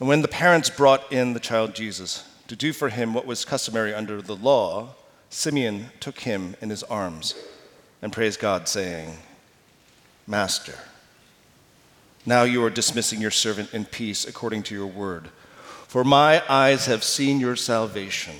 And 0.00 0.08
when 0.08 0.22
the 0.22 0.28
parents 0.28 0.70
brought 0.70 1.12
in 1.12 1.34
the 1.34 1.40
child 1.40 1.74
Jesus 1.74 2.26
to 2.46 2.56
do 2.56 2.72
for 2.72 2.88
him 2.88 3.12
what 3.12 3.26
was 3.26 3.44
customary 3.44 3.92
under 3.92 4.22
the 4.22 4.36
law, 4.36 4.94
Simeon 5.28 5.90
took 6.00 6.20
him 6.20 6.56
in 6.62 6.70
his 6.70 6.82
arms 6.84 7.34
and 8.00 8.12
praised 8.12 8.40
God, 8.40 8.68
saying, 8.68 9.18
Master, 10.26 10.74
now 12.24 12.44
you 12.44 12.64
are 12.64 12.70
dismissing 12.70 13.20
your 13.20 13.30
servant 13.30 13.74
in 13.74 13.84
peace 13.84 14.26
according 14.26 14.62
to 14.64 14.74
your 14.74 14.86
word. 14.86 15.28
For 15.88 16.04
my 16.04 16.42
eyes 16.50 16.84
have 16.84 17.02
seen 17.02 17.40
your 17.40 17.56
salvation, 17.56 18.34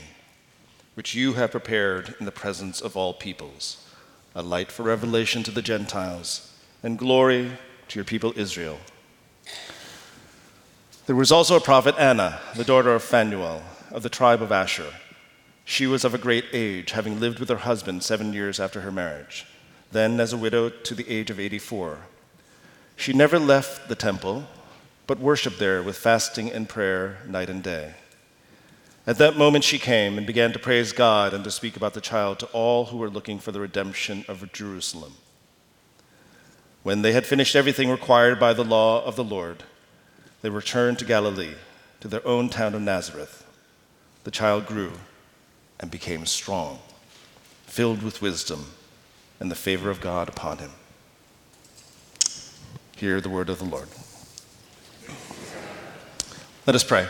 which 0.93 1.15
you 1.15 1.33
have 1.33 1.53
prepared 1.53 2.15
in 2.21 2.27
the 2.27 2.31
presence 2.31 2.83
of 2.83 2.95
all 2.95 3.15
peoples, 3.15 3.89
a 4.35 4.43
light 4.43 4.71
for 4.71 4.83
revelation 4.83 5.43
to 5.45 5.51
the 5.51 5.63
Gentiles, 5.63 6.53
and 6.83 6.99
glory 6.99 7.53
to 7.89 7.99
your 7.99 8.05
people 8.05 8.35
Israel. 8.37 8.79
There 11.07 11.17
was 11.17 11.33
also 11.33 11.57
a 11.57 11.61
prophet 11.61 11.95
Anna, 11.97 12.39
the 12.55 12.65
daughter 12.65 12.95
of 12.95 13.03
Phanuel, 13.03 13.63
of 13.91 14.03
the 14.03 14.11
tribe 14.11 14.43
of 14.43 14.53
Asher. 14.53 14.93
She 15.65 15.87
was 15.87 16.05
of 16.05 16.13
a 16.13 16.19
great 16.19 16.45
age, 16.53 16.91
having 16.91 17.19
lived 17.19 17.39
with 17.39 17.49
her 17.49 17.57
husband 17.57 18.03
seven 18.03 18.35
years 18.35 18.61
after 18.61 18.83
her 18.83 18.93
marriage, 18.93 19.47
then 19.91 20.21
as 20.21 20.35
a 20.35 20.37
widow 20.37 20.69
to 20.69 20.95
the 20.95 21.09
age 21.09 21.31
of 21.31 21.41
84. 21.41 22.01
She 22.95 23.15
never 23.15 23.39
left 23.39 23.89
the 23.89 23.95
temple, 23.95 24.47
but 25.09 25.19
worshiped 25.19 25.59
there 25.59 25.83
with 25.83 25.97
fasting 25.97 26.53
and 26.53 26.69
prayer 26.69 27.19
night 27.27 27.49
and 27.49 27.63
day. 27.63 27.95
At 29.07 29.17
that 29.17 29.39
moment, 29.39 29.65
she 29.65 29.79
came 29.79 30.19
and 30.19 30.27
began 30.27 30.53
to 30.53 30.59
praise 30.59 30.93
God 30.93 31.33
and 31.33 31.43
to 31.45 31.51
speak 31.51 31.79
about 31.79 31.95
the 31.95 32.01
child 32.03 32.39
to 32.41 32.47
all 32.49 32.85
who 32.85 32.99
were 32.99 33.09
looking 33.09 33.39
for 33.39 33.51
the 33.51 33.59
redemption 33.59 34.23
of 34.29 34.53
Jerusalem. 34.53 35.15
When 36.83 37.01
they 37.01 37.13
had 37.13 37.25
finished 37.25 37.57
everything 37.57 37.89
required 37.89 38.39
by 38.39 38.53
the 38.53 38.63
law 38.63 39.03
of 39.03 39.17
the 39.17 39.25
Lord, 39.25 39.63
they 40.43 40.51
returned 40.51 40.99
to 40.99 41.07
Galilee, 41.07 41.55
to 42.01 42.09
their 42.09 42.25
own 42.27 42.51
town 42.51 42.75
of 42.75 42.83
Nazareth. 42.83 43.47
The 44.25 44.31
child 44.31 44.67
grew 44.67 44.93
and 45.81 45.91
became 45.91 46.27
strong, 46.27 46.81
filled 47.65 48.03
with 48.03 48.21
wisdom, 48.21 48.67
and 49.41 49.51
the 49.51 49.55
favor 49.55 49.89
of 49.89 50.03
God 50.03 50.29
upon 50.29 50.59
him. 50.59 50.73
Hear 52.97 53.23
the 53.23 53.31
word 53.31 53.49
of 53.49 53.59
the 53.59 53.65
Lord. 53.65 53.89
Let 56.69 56.75
us 56.75 56.85
pray. 56.85 57.07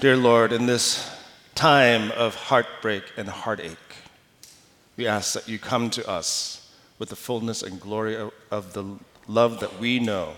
Dear 0.00 0.16
Lord, 0.16 0.52
in 0.52 0.66
this 0.66 1.08
time 1.54 2.10
of 2.10 2.34
heartbreak 2.34 3.04
and 3.16 3.28
heartache, 3.28 3.78
we 4.96 5.06
ask 5.06 5.32
that 5.34 5.48
you 5.48 5.60
come 5.60 5.90
to 5.90 6.04
us 6.08 6.72
with 6.98 7.10
the 7.10 7.14
fullness 7.14 7.62
and 7.62 7.80
glory 7.80 8.16
of 8.50 8.72
the 8.72 8.96
love 9.28 9.60
that 9.60 9.78
we 9.78 10.00
know 10.00 10.32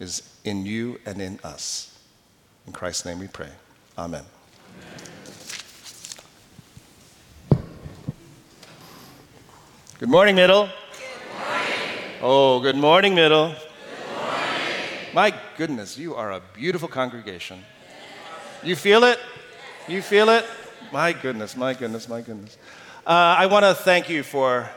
is 0.00 0.22
in 0.44 0.66
you 0.66 1.00
and 1.06 1.22
in 1.22 1.40
us. 1.42 1.98
In 2.66 2.74
Christ's 2.74 3.06
name 3.06 3.20
we 3.20 3.28
pray. 3.28 3.48
Amen. 3.96 4.24
Good 9.98 10.10
morning, 10.10 10.34
Middle. 10.34 10.66
Good 10.66 11.38
morning. 11.38 11.72
Oh, 12.20 12.60
good 12.60 12.76
morning, 12.76 13.14
Middle. 13.14 13.54
My 15.18 15.34
goodness, 15.56 15.98
you 15.98 16.14
are 16.14 16.30
a 16.30 16.40
beautiful 16.54 16.86
congregation. 16.86 17.64
You 18.62 18.76
feel 18.76 19.02
it? 19.02 19.18
You 19.88 20.00
feel 20.00 20.28
it? 20.28 20.46
My 20.92 21.12
goodness, 21.12 21.56
my 21.56 21.74
goodness, 21.74 22.08
my 22.08 22.20
goodness. 22.20 22.56
Uh, 23.04 23.34
I 23.36 23.46
want 23.46 23.64
to 23.64 23.74
thank 23.74 24.08
you 24.08 24.22
for 24.22 24.70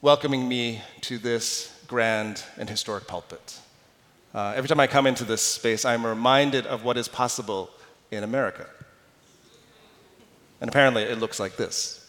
welcoming 0.00 0.48
me 0.48 0.80
to 1.02 1.18
this 1.18 1.78
grand 1.86 2.42
and 2.56 2.66
historic 2.66 3.06
pulpit. 3.06 3.58
Uh, 4.34 4.54
every 4.56 4.68
time 4.68 4.80
I 4.80 4.86
come 4.86 5.06
into 5.06 5.24
this 5.24 5.42
space, 5.42 5.84
I'm 5.84 6.06
reminded 6.06 6.64
of 6.66 6.82
what 6.82 6.96
is 6.96 7.06
possible 7.06 7.68
in 8.10 8.24
America. 8.24 8.66
And 10.62 10.70
apparently, 10.70 11.02
it 11.02 11.18
looks 11.18 11.38
like 11.38 11.58
this. 11.58 12.05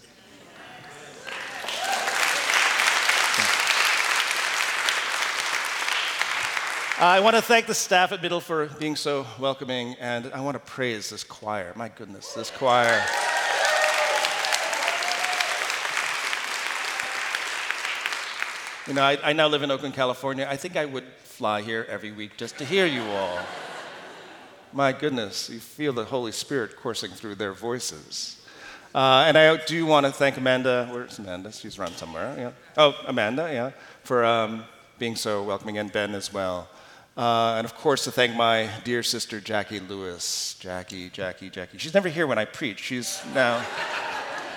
I 6.99 7.19
want 7.19 7.35
to 7.35 7.43
thank 7.43 7.67
the 7.67 7.75
staff 7.75 8.11
at 8.11 8.23
Middle 8.23 8.41
for 8.41 8.65
being 8.65 8.95
so 8.95 9.27
welcoming, 9.37 9.95
and 9.99 10.31
I 10.33 10.41
want 10.41 10.55
to 10.55 10.71
praise 10.71 11.11
this 11.11 11.23
choir. 11.23 11.71
My 11.75 11.89
goodness, 11.89 12.33
this 12.33 12.49
choir. 12.49 13.03
You 18.87 18.95
know, 18.95 19.03
I, 19.03 19.19
I, 19.23 19.33
now 19.33 19.47
live 19.47 19.61
in 19.61 19.69
Oakland, 19.69 19.93
California. 19.93 20.47
I 20.49 20.57
think 20.57 20.75
I 20.75 20.85
would 20.85 21.03
fly 21.21 21.61
here 21.61 21.85
every 21.87 22.11
week 22.11 22.35
just 22.35 22.57
to 22.57 22.65
hear 22.65 22.87
you 22.87 23.03
all. 23.03 23.37
My 24.73 24.91
goodness, 24.91 25.51
you 25.51 25.59
feel 25.59 25.93
the 25.93 26.05
Holy 26.05 26.31
Spirit 26.31 26.77
coursing 26.77 27.11
through 27.11 27.35
their 27.35 27.53
voices. 27.53 28.41
Uh, 28.95 29.25
and 29.27 29.37
I 29.37 29.63
do 29.65 29.85
want 29.85 30.07
to 30.07 30.11
thank 30.11 30.37
Amanda. 30.37 30.89
Where's 30.91 31.19
Amanda? 31.19 31.51
She's 31.51 31.77
around 31.77 31.93
somewhere. 31.93 32.33
Yeah. 32.35 32.51
Oh, 32.75 32.95
Amanda, 33.05 33.53
yeah, 33.53 33.71
for 34.03 34.25
um, 34.25 34.63
being 34.97 35.15
so 35.15 35.43
welcoming, 35.43 35.77
and 35.77 35.91
Ben 35.91 36.15
as 36.15 36.33
well. 36.33 36.67
Uh, 37.17 37.55
and 37.57 37.65
of 37.65 37.73
course, 37.73 38.03
to 38.03 38.11
thank 38.11 38.35
my 38.35 38.69
dear 38.83 39.01
sister 39.01 39.41
Jacqui 39.41 39.79
Lewis. 39.89 40.55
Jacqui, 40.59 41.11
Jacqui, 41.11 41.51
Jacqui. 41.51 41.79
She's 41.79 41.95
never 41.95 42.09
here 42.09 42.27
when 42.27 42.37
I 42.37 42.45
preach. 42.45 42.79
She's 42.79 43.19
now, 43.33 43.57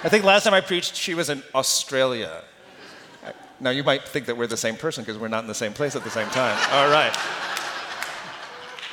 I 0.05 0.11
think 0.11 0.25
last 0.27 0.45
time 0.45 0.53
I 0.53 0.61
preached, 0.61 0.95
she 0.95 1.15
was 1.15 1.31
in 1.31 1.43
Australia. 1.55 2.43
Now, 3.61 3.71
you 3.71 3.83
might 3.83 4.07
think 4.07 4.27
that 4.27 4.37
we're 4.37 4.47
the 4.47 4.59
same 4.59 4.77
person 4.77 5.05
because 5.05 5.19
we're 5.19 5.29
not 5.29 5.43
in 5.43 5.47
the 5.47 5.55
same 5.55 5.73
place 5.73 5.97
at 5.97 6.05
the 6.05 6.11
same 6.11 6.29
time. 6.29 6.59
All 6.73 6.91
right. 6.91 7.17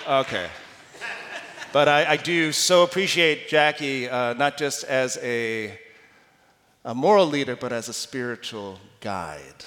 Okay. 0.07 0.47
But 1.73 1.89
I, 1.89 2.11
I 2.11 2.17
do 2.17 2.53
so 2.53 2.83
appreciate 2.83 3.49
Jacqui, 3.49 4.11
uh, 4.11 4.33
not 4.33 4.57
just 4.57 4.85
as 4.85 5.17
a, 5.21 5.77
a 6.85 6.95
moral 6.95 7.25
leader, 7.25 7.57
but 7.57 7.73
as 7.73 7.89
a 7.89 7.93
spiritual 7.93 8.79
guide 9.01 9.65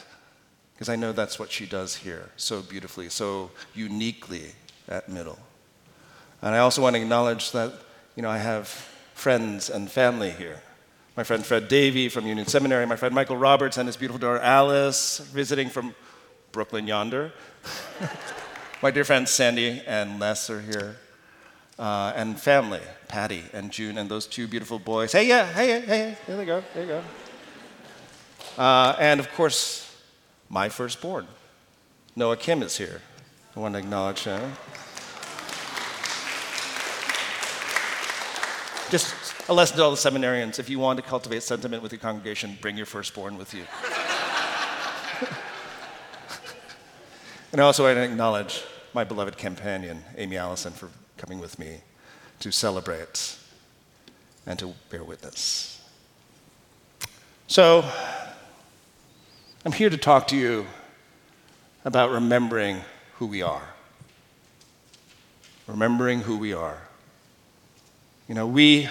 because 0.81 0.89
I 0.89 0.97
know 0.97 1.13
that's 1.13 1.39
what 1.39 1.53
she 1.53 1.67
does 1.67 1.95
here 1.95 2.31
so 2.39 2.63
beautifully, 2.63 3.11
so 3.11 3.51
uniquely 3.75 4.53
at 4.89 5.11
Middle. 5.11 5.39
And 6.41 6.55
I 6.55 6.61
also 6.61 6.81
want 6.81 6.97
to 6.97 7.03
acknowledge 7.03 7.53
that, 7.53 7.75
you 8.17 8.23
know, 8.23 8.31
I 8.31 8.39
have 8.39 8.67
friends 9.13 9.69
and 9.69 9.91
family 9.91 10.31
here. 10.31 10.63
My 11.19 11.23
friend 11.23 11.45
Fred 11.45 11.69
Davie 11.69 12.09
from 12.09 12.27
Union 12.27 12.47
Seminary, 12.47 12.87
my 12.87 12.97
friend 12.97 13.15
Michael 13.15 13.37
Roberts 13.37 13.77
and 13.77 13.87
his 13.87 13.99
beautiful 13.99 14.19
daughter 14.19 14.39
Alice, 14.39 15.19
visiting 15.19 15.69
from 15.69 15.95
Brooklyn 16.51 16.87
yonder. 16.87 17.31
my 18.83 18.91
dear 18.91 19.05
friends 19.05 19.31
Sandy 19.31 19.83
and 19.87 20.19
Les 20.19 20.49
are 20.49 20.63
here. 20.63 20.97
Uh, 21.79 22.15
and 22.17 22.41
family, 22.41 22.81
Patty 23.07 23.45
and 23.53 23.71
June, 23.71 23.99
and 23.99 24.11
those 24.11 24.27
two 24.27 24.49
beautiful 24.49 24.79
boys. 24.79 25.13
Hey, 25.13 25.29
yeah, 25.29 25.45
hey, 25.53 25.81
hey, 25.81 25.81
hey, 25.81 26.19
there 26.27 26.37
they 26.39 26.47
go, 26.47 26.65
there 26.73 26.83
you 26.85 26.89
go. 26.89 27.03
Uh, 28.57 28.97
and 28.99 29.21
of 29.21 29.31
course, 29.33 29.90
my 30.51 30.69
firstborn. 30.69 31.27
Noah 32.17 32.37
Kim 32.37 32.63
is 32.63 32.77
here. 32.77 33.01
I 33.57 33.61
want 33.61 33.75
to 33.75 33.79
acknowledge 33.79 34.25
him. 34.25 34.53
Just 38.91 39.15
a 39.49 39.55
lesson 39.55 39.77
to 39.77 39.85
all 39.85 39.93
the 39.93 39.97
seminarians 39.97 40.59
if 40.59 40.69
you 40.69 40.81
want 40.81 40.99
to 40.99 41.03
cultivate 41.05 41.45
sentiment 41.45 41.83
with 41.83 41.93
your 41.93 42.01
congregation, 42.01 42.59
bring 42.61 42.77
your 42.77 42.87
firstborn 42.87 43.39
with 43.39 43.55
you. 43.55 43.61
and 47.53 47.61
I 47.61 47.65
also 47.65 47.85
want 47.85 47.97
to 47.97 48.03
acknowledge 48.03 48.65
my 48.93 49.05
beloved 49.05 49.39
companion, 49.39 50.03
Amy 50.17 50.37
Allison, 50.37 50.73
for 50.73 50.89
coming 51.17 51.39
with 51.39 51.61
me 51.61 51.83
to 52.41 52.51
celebrate 52.51 53.37
and 54.47 54.59
to 54.59 54.75
bear 54.91 55.05
witness. 55.05 55.81
So, 57.47 57.85
I'm 59.63 59.73
here 59.73 59.91
to 59.91 59.99
talk 59.99 60.29
to 60.29 60.37
you 60.39 60.67
about 61.85 62.11
remembering 62.11 62.81
who 63.17 63.27
we 63.27 63.43
are. 63.43 63.75
Remembering 65.67 66.23
who 66.23 66.39
we 66.39 66.55
are. 66.55 66.79
You 68.27 68.35
know, 68.35 68.47
we 68.47 68.89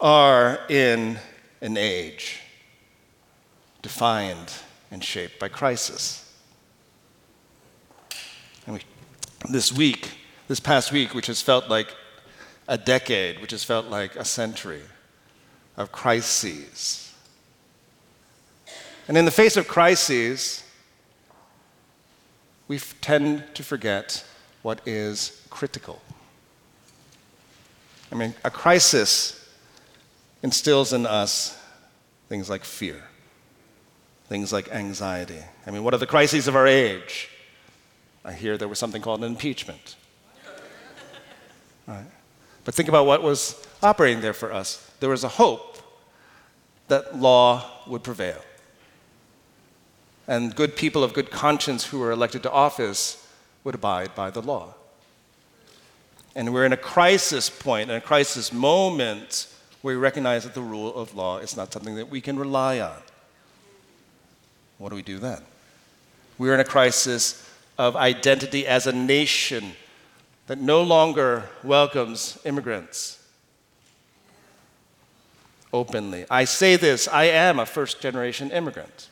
are 0.00 0.58
in 0.68 1.20
an 1.60 1.76
age 1.76 2.40
defined 3.80 4.52
and 4.90 5.04
shaped 5.04 5.38
by 5.38 5.46
crisis. 5.46 6.28
And 8.66 8.74
we, 8.74 8.82
this 9.48 9.72
week, 9.72 10.10
this 10.48 10.58
past 10.58 10.90
week, 10.90 11.14
which 11.14 11.28
has 11.28 11.40
felt 11.40 11.68
like 11.68 11.94
a 12.66 12.76
decade, 12.76 13.40
which 13.40 13.52
has 13.52 13.62
felt 13.62 13.86
like 13.86 14.16
a 14.16 14.24
century 14.24 14.82
of 15.76 15.92
crises, 15.92 17.07
and 19.08 19.16
in 19.16 19.24
the 19.24 19.30
face 19.30 19.56
of 19.56 19.66
crises, 19.66 20.62
we 22.68 22.78
tend 23.00 23.44
to 23.54 23.62
forget 23.62 24.22
what 24.62 24.86
is 24.86 25.42
critical. 25.48 26.00
I 28.12 28.14
mean, 28.14 28.34
a 28.44 28.50
crisis 28.50 29.34
instills 30.42 30.92
in 30.92 31.06
us 31.06 31.58
things 32.28 32.50
like 32.50 32.64
fear, 32.64 33.02
things 34.28 34.52
like 34.52 34.70
anxiety. 34.70 35.42
I 35.66 35.70
mean, 35.70 35.82
what 35.82 35.94
are 35.94 35.98
the 35.98 36.06
crises 36.06 36.46
of 36.46 36.54
our 36.54 36.66
age? 36.66 37.30
I 38.24 38.34
hear 38.34 38.58
there 38.58 38.68
was 38.68 38.78
something 38.78 39.00
called 39.00 39.20
an 39.20 39.26
impeachment. 39.26 39.96
Right. 41.86 42.04
But 42.64 42.74
think 42.74 42.90
about 42.90 43.06
what 43.06 43.22
was 43.22 43.66
operating 43.82 44.20
there 44.20 44.34
for 44.34 44.52
us. 44.52 44.90
There 45.00 45.08
was 45.08 45.24
a 45.24 45.28
hope 45.28 45.78
that 46.88 47.18
law 47.18 47.64
would 47.86 48.02
prevail 48.02 48.42
and 50.28 50.54
good 50.54 50.76
people 50.76 51.02
of 51.02 51.14
good 51.14 51.30
conscience 51.30 51.86
who 51.86 52.02
are 52.02 52.10
elected 52.10 52.42
to 52.42 52.52
office 52.52 53.26
would 53.64 53.74
abide 53.74 54.14
by 54.14 54.30
the 54.30 54.42
law. 54.42 54.74
And 56.36 56.52
we're 56.52 56.66
in 56.66 56.72
a 56.72 56.76
crisis 56.76 57.48
point, 57.50 57.90
in 57.90 57.96
a 57.96 58.00
crisis 58.00 58.52
moment, 58.52 59.48
where 59.80 59.96
we 59.96 60.00
recognize 60.00 60.44
that 60.44 60.54
the 60.54 60.60
rule 60.60 60.94
of 60.94 61.14
law 61.14 61.38
is 61.38 61.56
not 61.56 61.72
something 61.72 61.96
that 61.96 62.10
we 62.10 62.20
can 62.20 62.38
rely 62.38 62.78
on. 62.78 62.98
What 64.76 64.90
do 64.90 64.96
we 64.96 65.02
do 65.02 65.18
then? 65.18 65.42
We're 66.36 66.54
in 66.54 66.60
a 66.60 66.64
crisis 66.64 67.44
of 67.78 67.96
identity 67.96 68.66
as 68.66 68.86
a 68.86 68.92
nation 68.92 69.72
that 70.46 70.58
no 70.58 70.82
longer 70.82 71.44
welcomes 71.64 72.38
immigrants 72.44 73.18
openly. 75.72 76.26
I 76.30 76.44
say 76.44 76.76
this 76.76 77.08
I 77.08 77.24
am 77.24 77.58
a 77.58 77.66
first 77.66 78.00
generation 78.00 78.50
immigrant. 78.50 79.08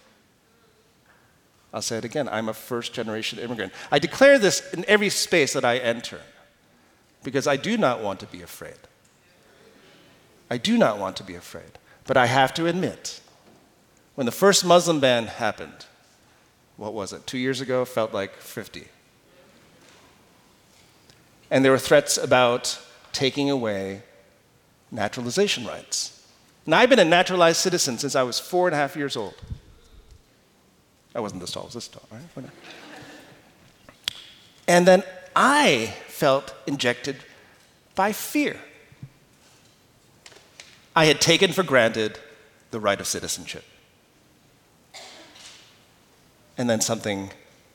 I'll 1.76 1.82
say 1.82 1.98
it 1.98 2.06
again 2.06 2.26
I'm 2.30 2.48
a 2.48 2.54
first 2.54 2.94
generation 2.94 3.38
immigrant. 3.38 3.70
I 3.92 3.98
declare 3.98 4.38
this 4.38 4.72
in 4.72 4.82
every 4.88 5.10
space 5.10 5.52
that 5.52 5.64
I 5.64 5.76
enter 5.76 6.22
because 7.22 7.46
I 7.46 7.56
do 7.58 7.76
not 7.76 8.02
want 8.02 8.18
to 8.20 8.26
be 8.26 8.40
afraid. 8.40 8.78
I 10.48 10.56
do 10.56 10.78
not 10.78 10.98
want 10.98 11.18
to 11.18 11.22
be 11.22 11.34
afraid. 11.34 11.72
But 12.06 12.16
I 12.16 12.26
have 12.26 12.54
to 12.54 12.66
admit, 12.66 13.20
when 14.14 14.24
the 14.24 14.32
first 14.32 14.64
Muslim 14.64 15.00
ban 15.00 15.26
happened, 15.26 15.84
what 16.78 16.94
was 16.94 17.12
it, 17.12 17.26
two 17.26 17.36
years 17.36 17.60
ago, 17.60 17.84
felt 17.84 18.14
like 18.14 18.36
50. 18.36 18.88
And 21.50 21.62
there 21.62 21.72
were 21.72 21.78
threats 21.78 22.16
about 22.16 22.80
taking 23.12 23.50
away 23.50 24.00
naturalization 24.90 25.66
rights. 25.66 26.26
And 26.64 26.74
I've 26.74 26.88
been 26.88 27.00
a 27.00 27.04
naturalized 27.04 27.58
citizen 27.58 27.98
since 27.98 28.16
I 28.16 28.22
was 28.22 28.40
four 28.40 28.66
and 28.66 28.74
a 28.74 28.78
half 28.78 28.96
years 28.96 29.14
old. 29.14 29.34
I 31.16 31.20
wasn't 31.20 31.40
the 31.40 31.46
tall, 31.46 31.62
I 31.62 31.66
was 31.66 31.74
this 31.74 31.88
tall, 31.88 32.02
right? 32.12 32.44
And 34.68 34.86
then 34.86 35.02
I 35.34 35.94
felt 36.08 36.54
injected 36.66 37.16
by 37.94 38.12
fear. 38.12 38.58
I 40.94 41.06
had 41.06 41.22
taken 41.22 41.52
for 41.52 41.62
granted 41.62 42.18
the 42.70 42.78
right 42.78 43.00
of 43.00 43.06
citizenship. 43.06 43.64
And 46.58 46.68
then 46.68 46.82
something 46.82 47.30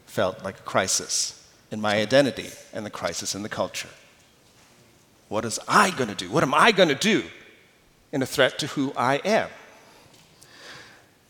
felt 0.06 0.44
like 0.44 0.60
a 0.60 0.64
crisis 0.64 1.52
in 1.72 1.82
my 1.82 1.96
identity 1.96 2.50
and 2.74 2.86
the 2.86 2.92
crisis 2.92 3.34
in 3.34 3.42
the 3.42 3.50
culture. 3.50 3.90
What 5.30 5.46
is 5.46 5.60
I 5.68 5.90
going 5.90 6.10
to 6.10 6.16
do? 6.16 6.30
What 6.30 6.44
am 6.44 6.54
I 6.54 6.72
going 6.72 6.90
to 6.90 6.96
do 6.96 7.24
in 8.12 8.22
a 8.22 8.28
threat 8.28 8.60
to 8.60 8.68
who 8.68 8.94
I 8.96 9.16
am? 9.18 9.50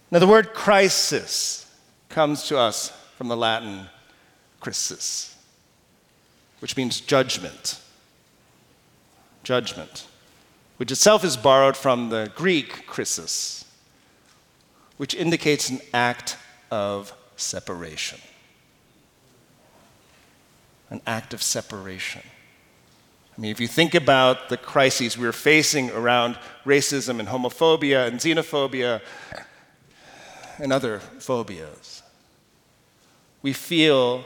Now, 0.09 0.20
the 0.20 0.28
word 0.28 0.53
crisis 0.53 1.70
comes 2.12 2.43
to 2.47 2.57
us 2.57 2.89
from 3.18 3.28
the 3.28 3.38
Latin 3.38 3.88
crisis, 4.59 5.36
which 6.59 6.78
means 6.78 7.01
judgment. 7.01 7.80
Judgment, 9.43 10.07
which 10.78 10.91
itself 10.91 11.24
is 11.24 11.36
borrowed 11.36 11.76
from 11.76 12.09
the 12.09 12.32
Greek 12.36 12.86
krisis, 12.88 13.66
which 14.97 15.16
indicates 15.16 15.70
an 15.72 15.80
act 15.93 16.38
of 16.70 17.12
separation 17.38 18.20
an 20.91 21.01
act 21.07 21.34
of 21.34 21.41
separation. 21.41 22.22
I 23.36 23.41
mean, 23.41 23.49
if 23.49 23.59
you 23.59 23.68
think 23.68 23.95
about 23.95 24.49
the 24.49 24.57
crises 24.57 25.18
we're 25.18 25.32
facing 25.32 25.89
around 25.89 26.38
racism 26.66 27.20
and 27.20 27.30
homophobia 27.30 28.07
and 28.07 28.20
xenophobia 28.20 29.01
and 30.59 30.72
other 30.72 30.99
phobias, 30.99 32.00
we 33.41 33.53
feel 33.53 34.23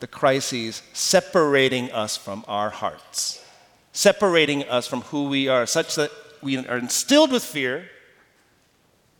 the 0.00 0.06
crises 0.06 0.82
separating 0.92 1.90
us 1.92 2.16
from 2.16 2.44
our 2.48 2.70
hearts, 2.70 3.44
separating 3.92 4.64
us 4.64 4.86
from 4.86 5.02
who 5.02 5.28
we 5.28 5.48
are, 5.48 5.66
such 5.66 5.94
that 5.96 6.10
we 6.42 6.56
are 6.66 6.78
instilled 6.78 7.32
with 7.32 7.44
fear 7.44 7.88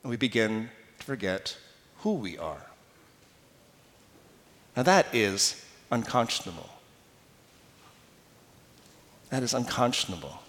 and 0.03 0.11
we 0.11 0.17
begin 0.17 0.71
to 0.99 1.05
forget 1.05 1.57
who 1.99 2.15
we 2.15 2.39
are. 2.39 2.67
Now, 4.77 4.85
that 4.85 5.13
is 5.13 5.65
unconscionable. 5.91 6.71
That 9.31 9.43
is 9.43 9.53
unconscionable. 9.53 10.41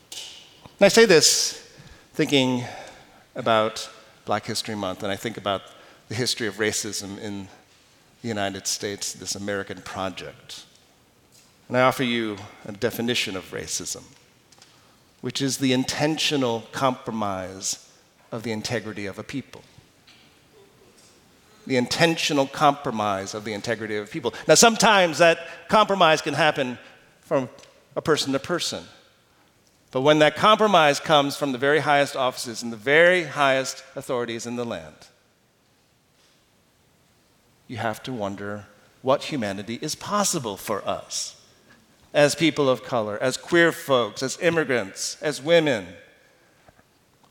And 0.80 0.86
I 0.86 0.88
say 0.88 1.06
this 1.06 1.68
thinking 2.14 2.64
about 3.36 3.90
Black 4.26 4.46
History 4.46 4.76
Month, 4.76 5.02
and 5.02 5.12
I 5.12 5.16
think 5.16 5.38
about 5.38 5.64
the 6.08 6.16
history 6.16 6.48
of 6.48 6.56
racism 6.56 7.20
in 7.20 7.48
the 8.22 8.28
United 8.28 8.68
States, 8.68 9.14
this 9.14 9.36
American 9.36 9.82
project. 9.82 10.66
And 11.68 11.78
I 11.78 11.82
offer 11.82 12.04
you 12.04 12.38
a 12.66 12.72
definition 12.72 13.38
of 13.38 13.52
racism, 13.52 14.04
which 15.22 15.42
is 15.42 15.58
the 15.58 15.74
intentional 15.74 16.64
compromise 16.72 17.90
of 18.32 18.44
the 18.44 18.52
integrity 18.52 19.06
of 19.06 19.20
a 19.20 19.24
people. 19.24 19.62
The 21.68 21.78
intentional 21.78 22.48
compromise 22.48 23.34
of 23.36 23.46
the 23.46 23.54
integrity 23.54 23.96
of 23.98 24.10
people. 24.10 24.34
Now, 24.48 24.56
sometimes 24.56 25.20
that 25.20 25.40
compromise 25.68 26.22
can 26.22 26.34
happen 26.34 26.80
from 27.22 27.48
a 27.96 28.02
person 28.02 28.34
to 28.34 28.40
person. 28.40 28.84
But 29.92 30.02
when 30.02 30.20
that 30.20 30.36
compromise 30.36 31.00
comes 31.00 31.36
from 31.36 31.52
the 31.52 31.58
very 31.58 31.80
highest 31.80 32.16
offices 32.16 32.64
and 32.64 32.72
the 32.72 32.78
very 32.78 33.24
highest 33.24 33.84
authorities 33.96 34.46
in 34.46 34.56
the 34.56 34.66
land, 34.66 34.96
you 37.70 37.78
have 37.78 38.04
to 38.04 38.12
wonder 38.12 38.66
what 39.02 39.26
humanity 39.26 39.80
is 39.82 39.96
possible 39.96 40.58
for 40.58 40.86
us 40.86 41.40
as 42.14 42.36
people 42.36 42.68
of 42.68 42.84
color, 42.84 43.18
as 43.22 43.38
queer 43.38 43.72
folks, 43.72 44.24
as 44.24 44.38
immigrants, 44.42 45.16
as 45.22 45.42
women. 45.42 45.88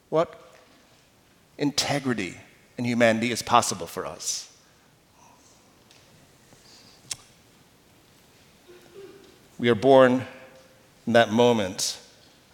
What 0.09 0.41
integrity 1.59 2.36
and 2.78 2.86
humanity 2.86 3.32
is 3.32 3.43
possible 3.43 3.89
for 3.89 4.07
us. 4.07 4.45
We 9.59 9.68
are 9.68 9.74
born 9.74 10.24
in 11.05 11.14
that 11.14 11.32
moment 11.32 11.99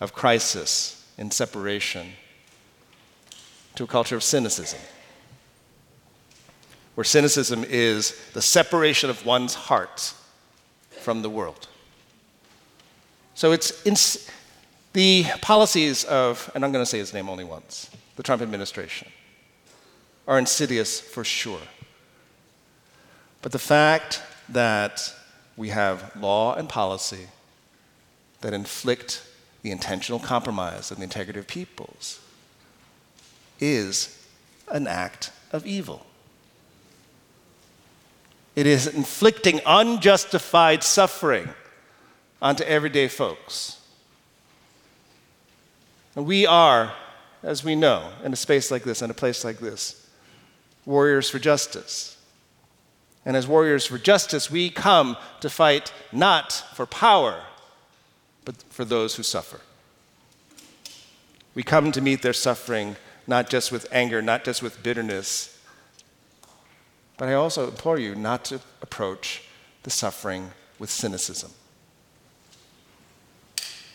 of 0.00 0.14
crisis 0.14 1.06
and 1.18 1.30
separation 1.30 2.12
to 3.74 3.84
a 3.84 3.86
culture 3.86 4.16
of 4.16 4.22
cynicism, 4.22 4.80
where 6.94 7.04
cynicism 7.04 7.64
is 7.68 8.20
the 8.32 8.42
separation 8.42 9.10
of 9.10 9.26
one's 9.26 9.54
heart 9.54 10.14
from 11.00 11.22
the 11.22 11.30
world. 11.30 11.68
So 13.34 13.52
it's 13.52 13.82
in 13.84 13.94
the 14.92 15.24
policies 15.40 16.04
of, 16.04 16.50
and 16.54 16.64
I'm 16.64 16.72
going 16.72 16.84
to 16.84 16.90
say 16.90 16.98
his 16.98 17.12
name 17.12 17.28
only 17.28 17.44
once, 17.44 17.90
the 18.16 18.22
Trump 18.22 18.42
administration, 18.42 19.08
are 20.26 20.38
insidious 20.38 21.00
for 21.00 21.24
sure. 21.24 21.60
But 23.42 23.52
the 23.52 23.58
fact 23.58 24.22
that 24.48 25.12
we 25.56 25.70
have 25.70 26.14
law 26.16 26.54
and 26.54 26.68
policy 26.68 27.26
that 28.40 28.52
inflict 28.52 29.22
the 29.62 29.70
intentional 29.70 30.20
compromise 30.20 30.90
of 30.90 30.98
the 30.98 31.04
integrity 31.04 31.38
of 31.38 31.46
peoples 31.46 32.20
is 33.58 34.26
an 34.68 34.86
act 34.86 35.30
of 35.52 35.66
evil. 35.66 36.06
It 38.54 38.66
is 38.66 38.86
inflicting 38.86 39.60
unjustified 39.66 40.82
suffering 40.82 41.48
onto 42.40 42.62
everyday 42.64 43.08
folks. 43.08 43.80
And 46.14 46.26
we 46.26 46.46
are, 46.46 46.92
as 47.42 47.64
we 47.64 47.74
know, 47.74 48.10
in 48.22 48.32
a 48.32 48.36
space 48.36 48.70
like 48.70 48.84
this, 48.84 49.02
in 49.02 49.10
a 49.10 49.14
place 49.14 49.44
like 49.44 49.58
this, 49.58 50.08
warriors 50.86 51.28
for 51.28 51.38
justice. 51.38 52.16
And 53.26 53.36
as 53.36 53.48
warriors 53.48 53.86
for 53.86 53.98
justice, 53.98 54.50
we 54.50 54.70
come 54.70 55.16
to 55.40 55.50
fight 55.50 55.92
not 56.12 56.52
for 56.74 56.86
power 56.86 57.42
but 58.44 58.62
for 58.68 58.84
those 58.84 59.16
who 59.16 59.22
suffer. 59.22 59.60
We 61.54 61.62
come 61.62 61.92
to 61.92 62.00
meet 62.00 62.22
their 62.22 62.32
suffering 62.32 62.96
not 63.26 63.48
just 63.48 63.72
with 63.72 63.86
anger, 63.90 64.20
not 64.20 64.44
just 64.44 64.62
with 64.62 64.82
bitterness, 64.82 65.53
but 67.16 67.28
I 67.28 67.34
also 67.34 67.68
implore 67.68 67.98
you 67.98 68.14
not 68.14 68.44
to 68.46 68.60
approach 68.82 69.44
the 69.82 69.90
suffering 69.90 70.50
with 70.78 70.90
cynicism, 70.90 71.52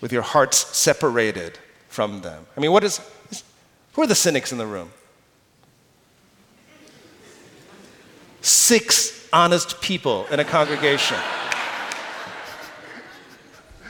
with 0.01 0.11
your 0.11 0.21
hearts 0.21 0.57
separated 0.77 1.59
from 1.87 2.21
them. 2.21 2.45
I 2.55 2.59
mean, 2.59 2.71
what 2.71 2.83
is, 2.83 3.01
who 3.93 4.03
are 4.03 4.07
the 4.07 4.15
cynics 4.15 4.51
in 4.51 4.57
the 4.57 4.67
room? 4.67 4.91
Six 8.41 9.27
honest 9.33 9.81
people 9.81 10.25
in 10.31 10.39
a 10.39 10.45
congregation 10.45 11.17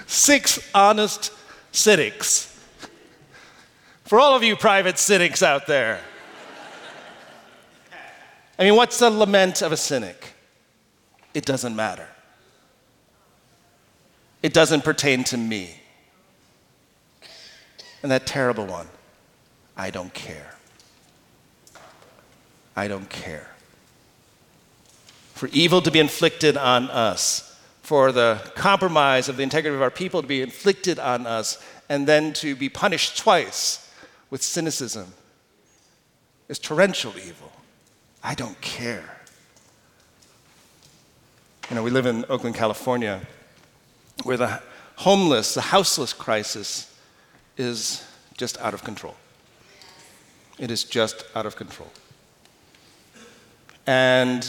six 0.09 0.59
honest 0.73 1.32
cynics. 1.71 2.47
For 4.05 4.19
all 4.19 4.36
of 4.36 4.43
you 4.43 4.55
private 4.55 4.97
cynics 4.97 5.43
out 5.43 5.67
there. 5.67 6.01
I 8.60 8.64
mean, 8.64 8.76
what's 8.76 8.99
the 8.99 9.10
lament 9.10 9.62
of 9.62 9.72
a 9.72 9.78
cynic? 9.78 10.34
It 11.34 11.45
doesn't 11.45 11.78
matter. 11.78 12.10
It 14.43 14.53
doesn't 14.53 14.84
pertain 14.84 15.24
to 15.26 15.38
me. 15.38 15.76
And 18.03 18.12
that 18.12 18.26
terrible 18.26 18.66
one, 18.66 18.88
I 19.78 19.91
don't 19.91 20.14
care. 20.14 20.55
I 22.76 22.89
don't 22.89 23.10
care. 23.10 23.49
For 25.36 25.47
evil 25.53 25.82
to 25.82 25.91
be 25.91 25.99
inflicted 25.99 26.57
on 26.57 26.89
us 26.89 27.57
for 27.82 28.12
the 28.12 28.41
compromise 28.55 29.30
of 29.30 29.38
the 29.38 29.43
integrity 29.43 29.76
of 29.76 29.82
our 29.82 29.89
people 29.89 30.22
to 30.22 30.28
be 30.28 30.41
inflicted 30.41 30.99
on 30.99 31.26
us 31.26 31.64
and 31.88 32.05
then 32.05 32.34
to 32.34 32.55
be 32.55 32.68
punished 32.68 33.18
twice 33.18 33.89
with 34.30 34.43
cynicism 34.43 35.14
is 36.49 36.60
torrential 36.60 37.14
evil. 37.18 37.51
I 38.24 38.36
don't 38.36 38.59
care. 38.61 39.17
You 41.70 41.76
know, 41.76 41.84
we 41.84 41.91
live 41.91 42.05
in 42.05 42.26
Oakland, 42.30 42.55
California, 42.55 43.22
where 44.24 44.38
the 44.38 44.61
homeless, 44.95 45.53
the 45.53 45.61
houseless 45.61 46.13
crisis 46.13 46.93
is 47.57 48.05
just 48.38 48.59
out 48.59 48.74
of 48.74 48.84
control. 48.84 49.15
It 50.57 50.72
is 50.72 50.84
just 50.84 51.24
out 51.36 51.45
of 51.45 51.55
control. 51.55 51.89
And 53.88 54.47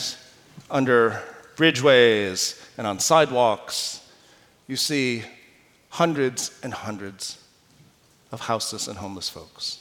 under 0.71 1.23
bridgeways 1.57 2.61
and 2.77 2.87
on 2.87 2.99
sidewalks, 2.99 4.01
you 4.67 4.77
see 4.77 5.23
hundreds 5.91 6.59
and 6.63 6.73
hundreds 6.73 7.39
of 8.33 8.41
houseless 8.41 8.89
and 8.89 8.99
homeless 8.99 9.29
folks 9.29 9.81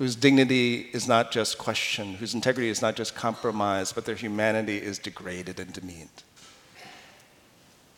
whose 0.00 0.16
dignity 0.16 0.88
is 0.92 1.06
not 1.06 1.30
just 1.30 1.58
questioned, 1.58 2.16
whose 2.16 2.34
integrity 2.34 2.68
is 2.68 2.82
not 2.82 2.96
just 2.96 3.14
compromised, 3.14 3.94
but 3.94 4.04
their 4.04 4.16
humanity 4.16 4.78
is 4.78 4.98
degraded 4.98 5.60
and 5.60 5.72
demeaned. 5.72 6.24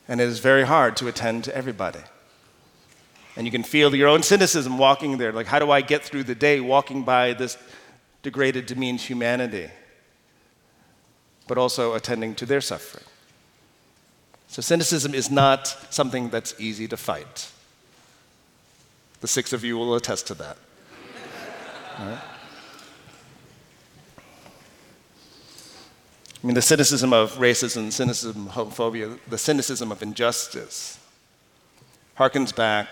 And 0.06 0.20
it 0.20 0.28
is 0.28 0.40
very 0.40 0.64
hard 0.64 0.96
to 0.98 1.08
attend 1.08 1.44
to 1.44 1.56
everybody. 1.56 2.00
And 3.36 3.46
you 3.46 3.50
can 3.50 3.62
feel 3.62 3.94
your 3.94 4.08
own 4.08 4.22
cynicism 4.22 4.76
walking 4.76 5.16
there. 5.16 5.32
Like, 5.32 5.46
how 5.46 5.58
do 5.58 5.70
I 5.70 5.80
get 5.80 6.04
through 6.04 6.24
the 6.24 6.34
day 6.34 6.60
walking 6.60 7.04
by 7.04 7.32
this 7.32 7.56
degraded, 8.22 8.66
demeaned 8.66 9.00
humanity? 9.00 9.70
but 11.46 11.58
also 11.58 11.94
attending 11.94 12.34
to 12.36 12.46
their 12.46 12.60
suffering. 12.60 13.04
So, 14.48 14.62
cynicism 14.62 15.14
is 15.14 15.30
not 15.30 15.66
something 15.90 16.28
that's 16.28 16.54
easy 16.58 16.86
to 16.88 16.96
fight. 16.96 17.50
The 19.20 19.28
six 19.28 19.52
of 19.52 19.64
you 19.64 19.76
will 19.76 19.94
attest 19.94 20.26
to 20.28 20.34
that. 20.34 20.56
Right? 21.98 22.18
I 26.42 26.46
mean, 26.46 26.54
the 26.54 26.62
cynicism 26.62 27.12
of 27.12 27.34
racism, 27.34 27.92
cynicism 27.92 28.48
of 28.48 28.54
homophobia, 28.54 29.18
the 29.28 29.38
cynicism 29.38 29.92
of 29.92 30.02
injustice 30.02 30.98
harkens 32.18 32.54
back 32.54 32.88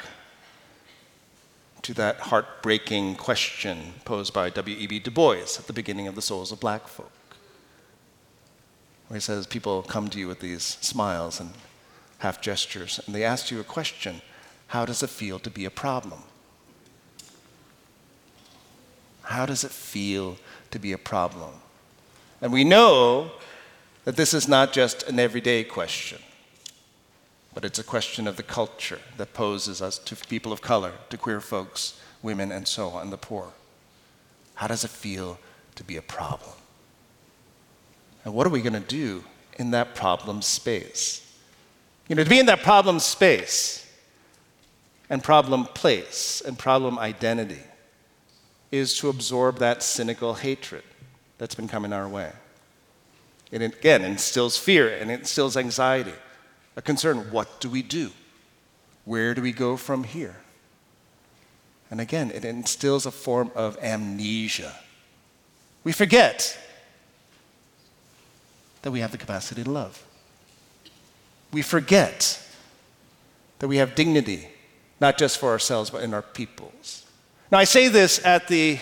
to 1.82 1.94
that 1.94 2.20
heartbreaking 2.20 3.16
question 3.16 3.94
posed 4.05 4.32
by 4.32 4.51
W.E.B. 4.51 5.01
Du 5.01 5.11
Bois 5.11 5.59
at 5.59 5.66
the 5.66 5.72
beginning 5.72 6.07
of 6.07 6.14
The 6.14 6.22
Souls 6.22 6.53
of 6.53 6.61
Black 6.61 6.86
Folk 6.86 7.11
where 9.11 9.16
he 9.16 9.20
says 9.20 9.44
people 9.44 9.82
come 9.82 10.09
to 10.09 10.20
you 10.20 10.28
with 10.28 10.38
these 10.38 10.62
smiles 10.62 11.40
and 11.40 11.51
half 12.18 12.40
gestures, 12.40 13.01
and 13.05 13.12
they 13.14 13.24
ask 13.24 13.51
you 13.51 13.59
a 13.59 13.64
question 13.64 14.22
How 14.68 14.84
does 14.84 15.03
it 15.03 15.11
feel 15.11 15.40
to 15.40 15.51
be 15.51 15.64
a 15.64 15.70
problem? 15.70 16.22
How 19.31 19.47
does 19.47 19.62
it 19.62 19.70
feel 19.70 20.39
to 20.72 20.81
be 20.81 20.91
a 20.91 20.99
problem? 20.99 21.53
And 22.41 22.53
we 22.53 22.64
know 22.64 23.31
that 24.05 24.16
this 24.16 24.35
is 24.35 24.49
not 24.49 24.72
just 24.72 25.05
an 25.05 25.20
everyday 25.20 25.62
question, 25.62 26.18
but 27.55 27.64
it's 27.64 27.78
a 27.78 27.85
question 27.85 28.26
of 28.26 28.37
the 28.37 28.43
culture 28.43 28.99
that 29.18 29.33
poses 29.33 29.81
us 29.81 29.99
to 29.99 30.16
people 30.16 30.53
of 30.53 30.62
color, 30.62 30.95
to 31.11 31.16
queer 31.16 31.41
folks, 31.41 32.01
women, 32.22 32.51
and 32.51 32.66
so 32.66 32.89
on, 32.89 33.11
the 33.11 33.16
poor. 33.16 33.53
How 34.55 34.66
does 34.66 34.83
it 34.83 34.91
feel 34.91 35.39
to 35.76 35.85
be 35.85 35.97
a 35.97 36.03
problem? 36.03 36.57
And 38.24 38.35
what 38.35 38.49
are 38.49 38.51
we 38.51 38.62
going 38.62 38.72
to 38.72 38.81
do 38.81 39.22
in 39.61 39.70
that 39.70 39.95
problem 39.95 40.43
space? 40.43 41.24
You 42.09 42.16
know, 42.16 42.24
to 42.24 42.31
be 42.31 42.41
in 42.41 42.47
that 42.47 42.64
problem 42.64 42.99
space 42.99 43.89
and 45.09 45.22
problem 45.22 45.66
place 45.66 46.43
and 46.45 46.59
problem 46.59 46.99
identity 46.99 47.62
is 48.71 48.97
to 48.99 49.09
absorb 49.09 49.59
that 49.59 49.83
cynical 49.83 50.35
hatred 50.35 50.85
that's 51.39 51.55
been 51.55 51.68
coming 51.68 51.93
our 51.93 52.09
way. 52.09 52.33
It 53.51 53.62
again 53.62 54.05
instills 54.05 54.57
fear 54.57 54.89
and 54.89 55.11
it 55.11 55.21
instills 55.21 55.57
anxiety, 55.57 56.14
a 56.77 56.83
concern 56.83 57.31
what 57.31 57.61
do 57.61 57.68
we 57.68 57.83
do? 57.83 58.11
Where 59.05 59.35
do 59.35 59.43
we 59.43 59.53
go 59.53 59.77
from 59.77 60.05
here? 60.05 60.37
And 61.91 62.01
again, 62.01 62.31
it 62.31 62.45
instills 62.45 63.07
a 63.07 63.11
form 63.11 63.51
of 63.57 63.77
amnesia. 63.83 64.77
We 65.83 65.93
forget 65.93 66.57
that 68.83 68.93
we 68.93 69.01
have 69.01 69.11
the 69.11 69.18
capacity 69.18 69.64
to 69.64 69.71
love. 69.71 70.05
We 71.53 71.62
forget 71.62 72.41
that 73.59 73.66
we 73.66 73.79
have 73.79 73.95
dignity, 73.95 74.49
not 75.01 75.18
just 75.18 75.39
for 75.39 75.51
ourselves, 75.51 75.91
but 75.91 76.03
in 76.03 76.14
our 76.14 76.23
peoples. 76.23 77.05
Now, 77.51 77.59
I 77.59 77.64
say 77.64 77.88
this 77.88 78.24
at 78.24 78.46
the 78.46 78.78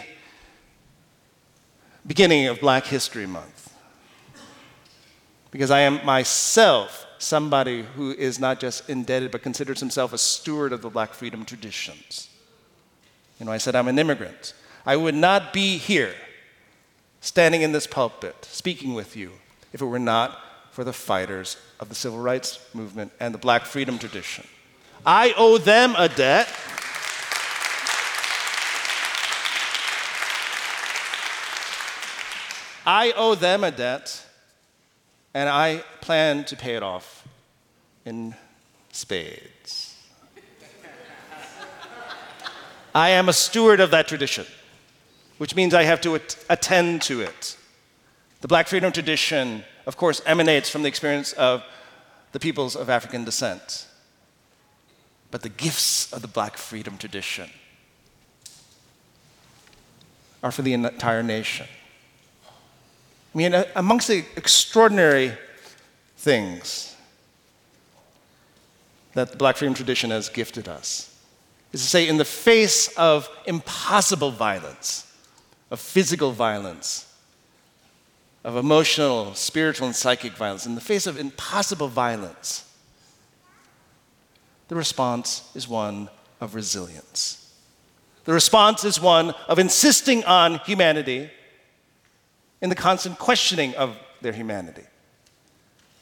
beginning 2.06 2.48
of 2.48 2.60
Black 2.60 2.84
History 2.84 3.26
Month 3.26 3.72
because 5.50 5.70
I 5.70 5.80
am 5.80 6.04
myself 6.04 7.06
somebody 7.16 7.82
who 7.82 8.12
is 8.12 8.38
not 8.38 8.60
just 8.60 8.90
indebted, 8.90 9.30
but 9.30 9.42
considers 9.42 9.80
himself 9.80 10.12
a 10.12 10.18
steward 10.18 10.74
of 10.74 10.82
the 10.82 10.90
Black 10.90 11.14
freedom 11.14 11.46
traditions. 11.46 12.28
You 13.40 13.46
know, 13.46 13.52
I 13.52 13.58
said 13.58 13.74
I'm 13.74 13.88
an 13.88 13.98
immigrant. 13.98 14.52
I 14.84 14.96
would 14.96 15.14
not 15.14 15.54
be 15.54 15.78
here 15.78 16.14
standing 17.20 17.62
in 17.62 17.72
this 17.72 17.86
pulpit 17.86 18.36
speaking 18.50 18.92
with 18.92 19.16
you 19.16 19.32
if 19.72 19.80
it 19.80 19.86
were 19.86 19.98
not 19.98 20.38
for 20.72 20.84
the 20.84 20.92
fighters 20.92 21.56
of 21.80 21.88
the 21.88 21.94
civil 21.94 22.18
rights 22.18 22.60
movement 22.74 23.12
and 23.18 23.32
the 23.32 23.38
black 23.38 23.64
freedom 23.64 23.98
tradition. 23.98 24.46
I 25.06 25.32
owe 25.38 25.56
them 25.56 25.94
a 25.96 26.08
debt. 26.08 26.48
I 32.88 33.12
owe 33.16 33.34
them 33.34 33.64
a 33.64 33.70
debt, 33.70 34.24
and 35.34 35.46
I 35.46 35.84
plan 36.00 36.44
to 36.44 36.56
pay 36.56 36.74
it 36.74 36.82
off 36.82 37.28
in 38.06 38.34
spades. 38.92 39.94
I 42.94 43.10
am 43.10 43.28
a 43.28 43.34
steward 43.34 43.80
of 43.80 43.90
that 43.90 44.08
tradition, 44.08 44.46
which 45.36 45.54
means 45.54 45.74
I 45.74 45.82
have 45.82 46.00
to 46.00 46.14
at- 46.14 46.38
attend 46.48 47.02
to 47.02 47.20
it. 47.20 47.58
The 48.40 48.48
Black 48.48 48.68
freedom 48.68 48.90
tradition, 48.90 49.64
of 49.84 49.98
course, 49.98 50.22
emanates 50.24 50.70
from 50.70 50.80
the 50.80 50.88
experience 50.88 51.34
of 51.34 51.62
the 52.32 52.40
peoples 52.40 52.74
of 52.74 52.88
African 52.88 53.22
descent. 53.22 53.86
But 55.30 55.42
the 55.42 55.50
gifts 55.50 56.10
of 56.10 56.22
the 56.22 56.28
Black 56.28 56.56
freedom 56.56 56.96
tradition 56.96 57.50
are 60.42 60.50
for 60.50 60.62
the 60.62 60.72
entire 60.72 61.22
nation. 61.22 61.66
I 63.34 63.38
mean, 63.38 63.54
amongst 63.76 64.08
the 64.08 64.24
extraordinary 64.36 65.32
things 66.16 66.96
that 69.14 69.30
the 69.30 69.36
Black 69.36 69.56
freedom 69.56 69.74
tradition 69.74 70.10
has 70.10 70.28
gifted 70.28 70.68
us 70.68 71.14
is 71.72 71.82
to 71.82 71.88
say, 71.88 72.08
in 72.08 72.16
the 72.16 72.24
face 72.24 72.88
of 72.96 73.28
impossible 73.46 74.30
violence, 74.30 75.06
of 75.70 75.80
physical 75.80 76.32
violence, 76.32 77.12
of 78.44 78.56
emotional, 78.56 79.34
spiritual, 79.34 79.86
and 79.86 79.94
psychic 79.94 80.32
violence, 80.32 80.64
in 80.64 80.74
the 80.74 80.80
face 80.80 81.06
of 81.06 81.18
impossible 81.18 81.88
violence, 81.88 82.64
the 84.68 84.74
response 84.74 85.50
is 85.54 85.68
one 85.68 86.08
of 86.40 86.54
resilience. 86.54 87.52
The 88.24 88.32
response 88.32 88.84
is 88.84 89.00
one 89.00 89.34
of 89.48 89.58
insisting 89.58 90.24
on 90.24 90.58
humanity 90.60 91.30
in 92.60 92.68
the 92.68 92.74
constant 92.74 93.18
questioning 93.18 93.74
of 93.74 93.96
their 94.20 94.32
humanity. 94.32 94.84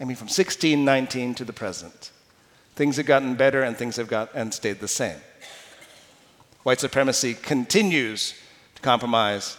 I 0.00 0.04
mean, 0.04 0.16
from 0.16 0.26
1619 0.26 1.34
to 1.36 1.44
the 1.44 1.52
present, 1.52 2.10
things 2.74 2.96
have 2.96 3.06
gotten 3.06 3.34
better 3.34 3.62
and 3.62 3.76
things 3.76 3.96
have 3.96 4.08
got 4.08 4.30
and 4.34 4.52
stayed 4.52 4.80
the 4.80 4.88
same. 4.88 5.18
White 6.62 6.80
supremacy 6.80 7.34
continues 7.34 8.34
to 8.74 8.82
compromise 8.82 9.56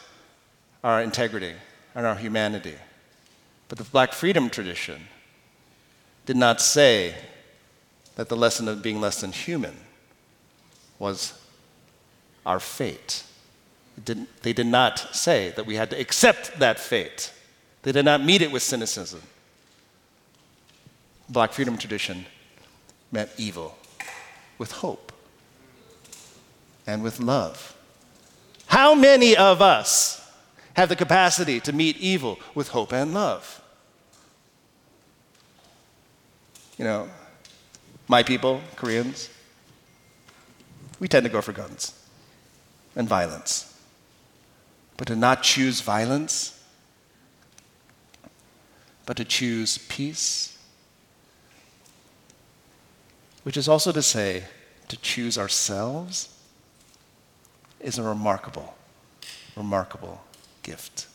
our 0.84 1.02
integrity 1.02 1.54
and 1.96 2.06
our 2.06 2.16
humanity. 2.16 2.76
But 3.70 3.78
the 3.78 3.84
black 3.84 4.14
freedom 4.14 4.50
tradition 4.50 5.08
did 6.26 6.38
not 6.38 6.62
say 6.62 7.16
that 8.16 8.30
the 8.30 8.36
lesson 8.36 8.68
of 8.68 8.82
being 8.82 9.00
less 9.02 9.22
than 9.22 9.32
human 9.32 9.76
was 11.00 11.34
our 12.46 12.60
fate. 12.60 13.24
They 14.06 14.54
did 14.54 14.68
not 14.68 15.16
say 15.16 15.52
that 15.56 15.66
we 15.66 15.76
had 15.76 15.90
to 15.90 16.00
accept 16.00 16.60
that 16.60 16.80
fate. 16.80 17.32
They 17.84 17.92
did 17.92 18.06
not 18.06 18.24
meet 18.24 18.42
it 18.42 18.52
with 18.52 18.64
cynicism. 18.64 19.22
Black 21.30 21.52
freedom 21.54 21.78
tradition 21.78 22.26
met 23.12 23.30
evil 23.38 23.76
with 24.58 24.72
hope 24.72 25.12
and 26.86 27.04
with 27.04 27.20
love. 27.20 27.76
How 28.68 28.94
many 28.94 29.36
of 29.36 29.62
us 29.62 30.28
have 30.78 30.90
the 30.90 30.96
capacity 30.96 31.60
to 31.60 31.74
meet 31.74 31.98
evil 31.98 32.38
with 32.54 32.70
hope 32.70 32.94
and 32.94 33.12
love. 33.12 33.62
You 36.78 36.86
know, 36.86 37.10
my 38.08 38.22
people, 38.22 38.62
Koreans, 38.76 39.30
we 41.00 41.08
tend 41.08 41.24
to 41.26 41.32
go 41.32 41.42
for 41.42 41.52
guns 41.52 42.00
and 42.96 43.08
violence. 43.10 43.74
But 44.98 45.08
to 45.08 45.16
not 45.16 45.44
choose 45.44 45.82
violence, 45.82 46.60
but 49.06 49.16
to 49.18 49.24
choose 49.24 49.78
peace, 49.78 50.58
which 53.44 53.56
is 53.56 53.70
also 53.70 53.92
to 53.92 54.02
say, 54.02 54.44
to 54.90 54.98
choose 54.98 55.38
ourselves, 55.38 56.34
is 57.80 57.98
a 57.98 58.04
remarkable, 58.04 58.76
remarkable 59.56 60.24
gift. 60.64 61.08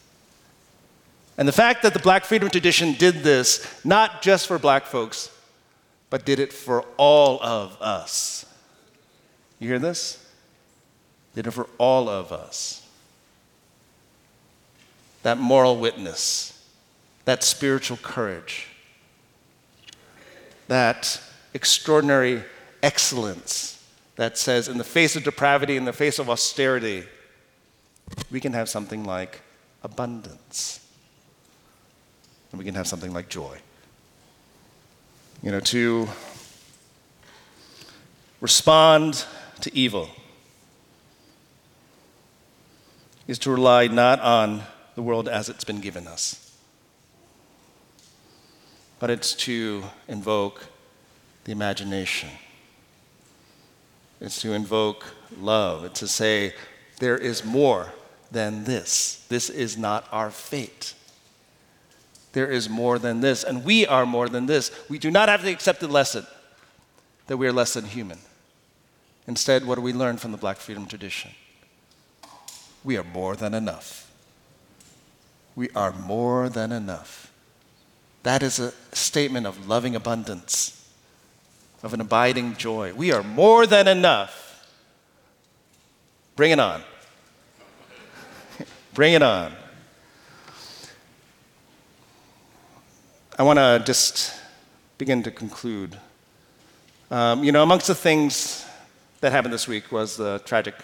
And 1.37 1.49
the 1.49 1.53
fact 1.53 1.83
that 1.83 1.93
the 1.93 1.99
Black 1.99 2.25
Freedom 2.25 2.49
Tradition 2.49 2.95
did 2.95 3.23
this, 3.23 3.67
not 3.85 4.23
just 4.23 4.47
for 4.47 4.59
black 4.59 4.87
folks, 4.87 5.31
but 6.09 6.25
did 6.25 6.39
it 6.39 6.53
for 6.53 6.85
all 6.97 7.43
of 7.43 7.81
us. 7.81 8.45
You 9.59 9.69
hear 9.69 9.79
this? 9.79 10.25
Did 11.35 11.47
it 11.47 11.53
for 11.53 11.69
all 11.79 12.09
of 12.09 12.33
us. 12.33 12.82
That 15.23 15.39
moral 15.39 15.77
witness, 15.77 16.67
that 17.25 17.45
spiritual 17.45 17.97
courage, 17.99 18.69
that 20.69 21.21
extraordinary 21.55 22.43
excellence 22.83 23.85
that 24.17 24.37
says, 24.37 24.69
in 24.69 24.79
the 24.79 24.85
face 24.85 25.17
of 25.17 25.25
depravity, 25.25 25.77
in 25.77 25.85
the 25.85 25.93
face 25.93 26.19
of 26.19 26.29
austerity, 26.29 27.05
we 28.31 28.41
can 28.41 28.53
have 28.53 28.69
something 28.69 29.05
like 29.05 29.41
abundance. 29.83 30.81
And 32.51 32.59
we 32.59 32.65
can 32.65 32.75
have 32.75 32.87
something 32.87 33.13
like 33.13 33.29
joy. 33.29 33.59
You 35.43 35.51
know, 35.51 35.61
to 35.61 36.09
respond 38.41 39.25
to 39.61 39.75
evil 39.75 40.11
is 43.27 43.39
to 43.41 43.51
rely 43.51 43.87
not 43.87 44.21
on 44.21 44.63
the 44.95 45.03
world 45.03 45.29
as 45.29 45.49
it's 45.49 45.65
been 45.65 45.81
given 45.81 46.07
us, 46.07 46.57
but 48.99 49.11
it's 49.11 49.35
to 49.35 49.85
invoke 50.09 50.67
the 51.45 51.53
imagination. 51.53 52.29
It's 54.21 54.41
to 54.43 54.53
invoke 54.53 55.05
love. 55.41 55.85
It's 55.85 56.01
to 56.01 56.09
say, 56.09 56.55
there 57.01 57.19
is 57.19 57.45
more 57.45 57.93
than 58.31 58.65
this. 58.65 59.25
This 59.29 59.51
is 59.51 59.77
not 59.77 60.07
our 60.13 60.31
fate. 60.31 60.95
There 62.33 62.51
is 62.51 62.69
more 62.69 62.99
than 62.99 63.21
this, 63.21 63.45
and 63.45 63.65
we 63.65 63.87
are 63.87 64.07
more 64.07 64.29
than 64.29 64.47
this. 64.47 64.71
We 64.89 64.99
do 64.99 65.11
not 65.11 65.29
have 65.29 65.43
to 65.43 65.51
accept 65.51 65.81
the 65.81 65.89
lesson 65.89 66.27
that 67.27 67.37
we 67.37 67.47
are 67.47 67.53
less 67.53 67.75
than 67.75 67.85
human. 67.85 68.19
Instead, 69.27 69.67
what 69.67 69.75
do 69.75 69.81
we 69.83 69.93
learn 69.93 70.17
from 70.17 70.33
the 70.33 70.39
Black 70.39 70.57
Freedom 70.59 70.87
tradition? 70.87 71.31
We 72.85 72.97
are 72.97 73.05
more 73.05 73.37
than 73.37 73.55
enough. 73.55 74.02
We 75.55 75.69
are 75.71 75.93
more 75.93 76.49
than 76.49 76.73
enough. 76.73 77.31
That 78.23 78.43
is 78.43 78.59
a 78.59 78.73
statement 78.93 79.47
of 79.47 79.69
loving 79.69 79.97
abundance, 79.97 80.89
of 81.83 81.93
an 81.93 82.01
abiding 82.01 82.57
joy. 82.57 82.95
We 82.95 83.13
are 83.13 83.23
more 83.23 83.67
than 83.67 83.89
enough. 83.89 84.67
Bring 86.37 86.53
it 86.53 86.61
on. 86.61 86.83
Bring 88.95 89.15
it 89.15 89.23
on. 89.23 89.53
I 93.39 93.43
want 93.43 93.59
to 93.59 93.83
just 93.85 94.33
begin 94.99 95.23
to 95.25 95.31
conclude. 95.31 95.99
Um, 97.11 97.43
you 97.43 97.51
know, 97.51 97.63
amongst 97.63 97.89
the 97.89 97.95
things 97.95 98.65
that 99.21 99.33
happened 99.33 99.53
this 99.53 99.67
week 99.67 99.91
was 99.91 100.17
the 100.17 100.41
tragic 100.45 100.77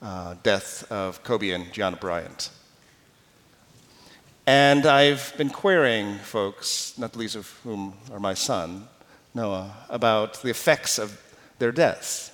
uh, 0.00 0.34
death 0.42 0.90
of 0.90 1.22
Kobe 1.22 1.50
and 1.50 1.72
Gianna 1.72 1.96
Bryant. 1.96 2.50
And 4.48 4.86
I've 4.86 5.34
been 5.36 5.50
querying 5.50 6.16
folks, 6.20 6.96
not 6.96 7.12
the 7.12 7.18
least 7.18 7.36
of 7.36 7.50
whom 7.64 7.92
are 8.10 8.18
my 8.18 8.32
son, 8.32 8.88
Noah, 9.34 9.74
about 9.90 10.40
the 10.40 10.48
effects 10.48 10.98
of 10.98 11.20
their 11.58 11.70
deaths. 11.70 12.32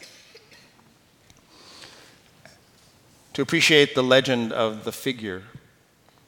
To 3.33 3.43
appreciate 3.43 3.97
the 3.97 4.05
legend 4.05 4.53
of 4.53 4.85
the 4.85 4.93
figure 4.93 5.43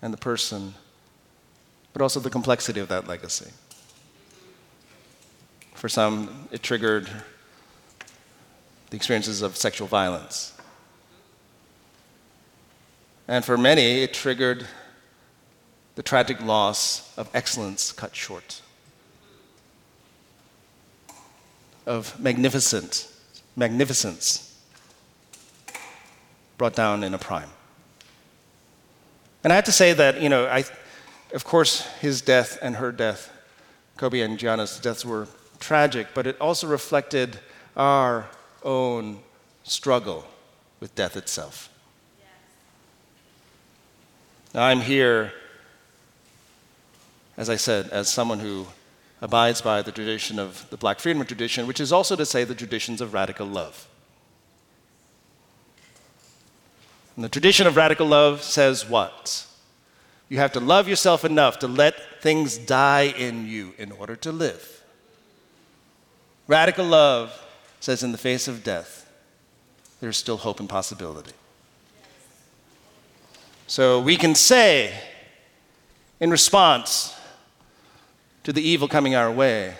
and 0.02 0.12
the 0.12 0.18
person 0.18 0.74
but 1.92 2.02
also 2.02 2.18
the 2.18 2.30
complexity 2.30 2.80
of 2.80 2.88
that 2.88 3.06
legacy. 3.06 3.52
For 5.74 5.88
some, 5.88 6.48
it 6.50 6.64
triggered 6.64 7.08
the 8.90 8.96
experiences 8.96 9.40
of 9.40 9.56
sexual 9.56 9.86
violence. 9.86 10.52
And 13.28 13.44
for 13.44 13.56
many, 13.56 14.02
it 14.02 14.12
triggered 14.12 14.66
the 15.96 16.02
tragic 16.02 16.40
loss 16.42 17.12
of 17.18 17.28
excellence 17.34 17.90
cut 17.90 18.14
short, 18.14 18.62
of 21.86 22.18
magnificent, 22.20 23.08
magnificence 23.56 24.60
brought 26.58 26.74
down 26.74 27.02
in 27.02 27.14
a 27.14 27.18
prime. 27.18 27.48
And 29.42 29.52
I 29.52 29.56
have 29.56 29.64
to 29.64 29.72
say 29.72 29.92
that, 29.92 30.20
you 30.20 30.28
know, 30.28 30.46
I, 30.46 30.64
of 31.32 31.44
course, 31.44 31.86
his 32.00 32.20
death 32.20 32.58
and 32.60 32.76
her 32.76 32.92
death, 32.92 33.32
Kobe 33.96 34.20
and 34.20 34.38
Gianna's 34.38 34.78
deaths, 34.78 35.04
were 35.04 35.28
tragic, 35.60 36.08
but 36.14 36.26
it 36.26 36.38
also 36.40 36.66
reflected 36.66 37.38
our 37.76 38.26
own 38.62 39.20
struggle 39.62 40.24
with 40.80 40.94
death 40.94 41.16
itself. 41.16 41.70
Now, 44.52 44.64
I'm 44.64 44.80
here, 44.80 45.32
as 47.36 47.50
I 47.50 47.56
said, 47.56 47.88
as 47.90 48.08
someone 48.08 48.40
who 48.40 48.66
abides 49.20 49.60
by 49.60 49.82
the 49.82 49.92
tradition 49.92 50.38
of 50.38 50.68
the 50.70 50.76
Black 50.76 51.00
Freedom 51.00 51.24
tradition, 51.24 51.66
which 51.66 51.80
is 51.80 51.92
also 51.92 52.16
to 52.16 52.26
say 52.26 52.44
the 52.44 52.54
traditions 52.54 53.00
of 53.00 53.14
radical 53.14 53.46
love. 53.46 53.86
And 57.14 57.24
the 57.24 57.28
tradition 57.28 57.66
of 57.66 57.76
radical 57.76 58.06
love 58.06 58.42
says 58.42 58.88
what? 58.88 59.46
You 60.28 60.38
have 60.38 60.52
to 60.52 60.60
love 60.60 60.88
yourself 60.88 61.24
enough 61.24 61.58
to 61.60 61.68
let 61.68 62.22
things 62.22 62.58
die 62.58 63.14
in 63.16 63.46
you 63.46 63.72
in 63.78 63.92
order 63.92 64.16
to 64.16 64.32
live. 64.32 64.82
Radical 66.46 66.84
love 66.84 67.42
says, 67.80 68.02
in 68.02 68.12
the 68.12 68.18
face 68.18 68.48
of 68.48 68.62
death, 68.62 69.10
there's 70.00 70.16
still 70.16 70.36
hope 70.36 70.60
and 70.60 70.68
possibility. 70.68 71.32
So 73.66 74.00
we 74.00 74.16
can 74.16 74.34
say, 74.34 74.92
in 76.20 76.30
response 76.30 77.15
to 78.46 78.52
the 78.52 78.62
evil 78.62 78.86
coming 78.86 79.16
our 79.16 79.28
way, 79.28 79.74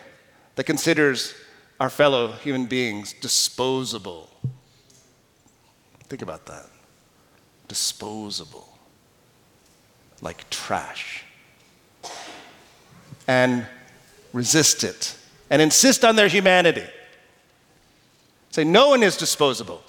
that 0.56 0.64
considers 0.64 1.34
our 1.78 1.88
fellow 1.88 2.32
human 2.32 2.66
beings 2.66 3.12
disposable. 3.12 4.28
Think 6.08 6.20
about 6.20 6.46
that. 6.46 6.66
Disposable 7.68 8.66
like 10.20 10.50
trash 10.50 11.24
and 13.28 13.66
resist 14.32 14.82
it 14.82 15.16
and 15.48 15.62
insist 15.62 16.04
on 16.04 16.16
their 16.16 16.26
humanity. 16.26 16.86
Say, 18.50 18.64
no 18.64 18.88
one 18.88 19.04
is 19.04 19.16
disposable. 19.16 19.80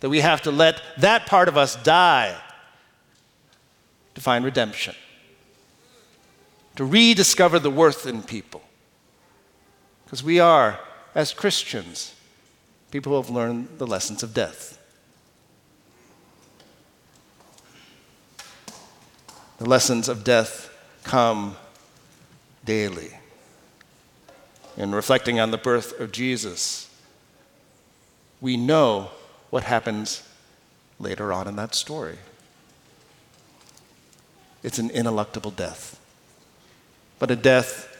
That 0.00 0.08
we 0.08 0.20
have 0.20 0.40
to 0.42 0.50
let 0.50 0.80
that 0.96 1.26
part 1.26 1.48
of 1.48 1.58
us 1.58 1.76
die 1.76 2.34
to 4.14 4.20
find 4.22 4.42
redemption, 4.42 4.94
to 6.80 6.86
rediscover 6.86 7.58
the 7.58 7.68
worth 7.68 8.06
in 8.06 8.22
people. 8.22 8.62
Because 10.02 10.22
we 10.22 10.40
are, 10.40 10.80
as 11.14 11.34
Christians, 11.34 12.14
people 12.90 13.12
who 13.12 13.20
have 13.20 13.28
learned 13.28 13.68
the 13.76 13.86
lessons 13.86 14.22
of 14.22 14.32
death. 14.32 14.78
The 19.58 19.68
lessons 19.68 20.08
of 20.08 20.24
death 20.24 20.74
come 21.04 21.54
daily. 22.64 23.10
In 24.78 24.94
reflecting 24.94 25.38
on 25.38 25.50
the 25.50 25.58
birth 25.58 26.00
of 26.00 26.12
Jesus, 26.12 26.88
we 28.40 28.56
know 28.56 29.10
what 29.50 29.64
happens 29.64 30.26
later 30.98 31.30
on 31.30 31.46
in 31.46 31.56
that 31.56 31.74
story. 31.74 32.16
It's 34.62 34.78
an 34.78 34.88
ineluctable 34.88 35.54
death, 35.54 35.99
but 37.20 37.30
a 37.30 37.36
death 37.36 37.96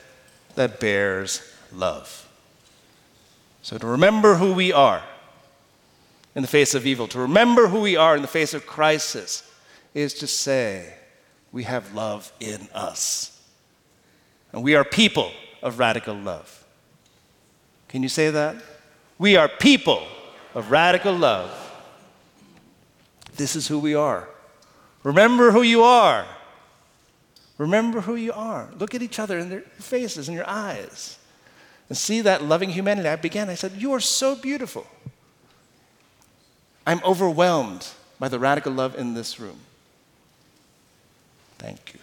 that 0.56 0.80
bears 0.80 1.40
love. 1.72 2.26
So, 3.62 3.78
to 3.78 3.86
remember 3.86 4.34
who 4.34 4.52
we 4.52 4.72
are 4.72 5.02
in 6.34 6.42
the 6.42 6.48
face 6.48 6.74
of 6.74 6.86
evil, 6.86 7.06
to 7.08 7.20
remember 7.20 7.68
who 7.68 7.82
we 7.82 7.96
are 7.96 8.16
in 8.16 8.22
the 8.22 8.28
face 8.28 8.54
of 8.54 8.66
crisis, 8.66 9.48
is 9.94 10.14
to 10.14 10.26
say, 10.26 10.94
we 11.52 11.64
have 11.64 11.94
love 11.94 12.32
in 12.40 12.68
us. 12.74 13.40
And 14.52 14.62
we 14.62 14.74
are 14.74 14.84
people 14.84 15.30
of 15.62 15.78
radical 15.78 16.14
love. 16.14 16.64
Can 17.88 18.02
you 18.02 18.08
say 18.08 18.30
that? 18.30 18.56
We 19.18 19.36
are 19.36 19.48
people 19.48 20.02
of 20.54 20.70
radical 20.70 21.12
love. 21.12 21.50
This 23.36 23.54
is 23.54 23.68
who 23.68 23.78
we 23.78 23.94
are. 23.94 24.28
Remember 25.02 25.50
who 25.50 25.62
you 25.62 25.82
are. 25.82 26.26
Remember 27.60 28.00
who 28.00 28.14
you 28.14 28.32
are. 28.32 28.70
Look 28.78 28.94
at 28.94 29.02
each 29.02 29.18
other 29.18 29.38
in 29.38 29.50
their 29.50 29.60
faces 29.60 30.28
and 30.28 30.34
your 30.34 30.48
eyes 30.48 31.18
and 31.90 31.98
see 31.98 32.22
that 32.22 32.42
loving 32.42 32.70
humanity. 32.70 33.06
I 33.06 33.16
began, 33.16 33.50
I 33.50 33.54
said, 33.54 33.72
You 33.72 33.92
are 33.92 34.00
so 34.00 34.34
beautiful. 34.34 34.86
I'm 36.86 37.02
overwhelmed 37.04 37.86
by 38.18 38.28
the 38.28 38.38
radical 38.38 38.72
love 38.72 38.96
in 38.98 39.12
this 39.12 39.38
room. 39.38 39.58
Thank 41.58 41.92
you. 41.92 42.00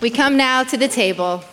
We 0.00 0.08
come 0.08 0.38
now 0.38 0.62
to 0.62 0.78
the 0.78 0.88
table, 0.88 1.44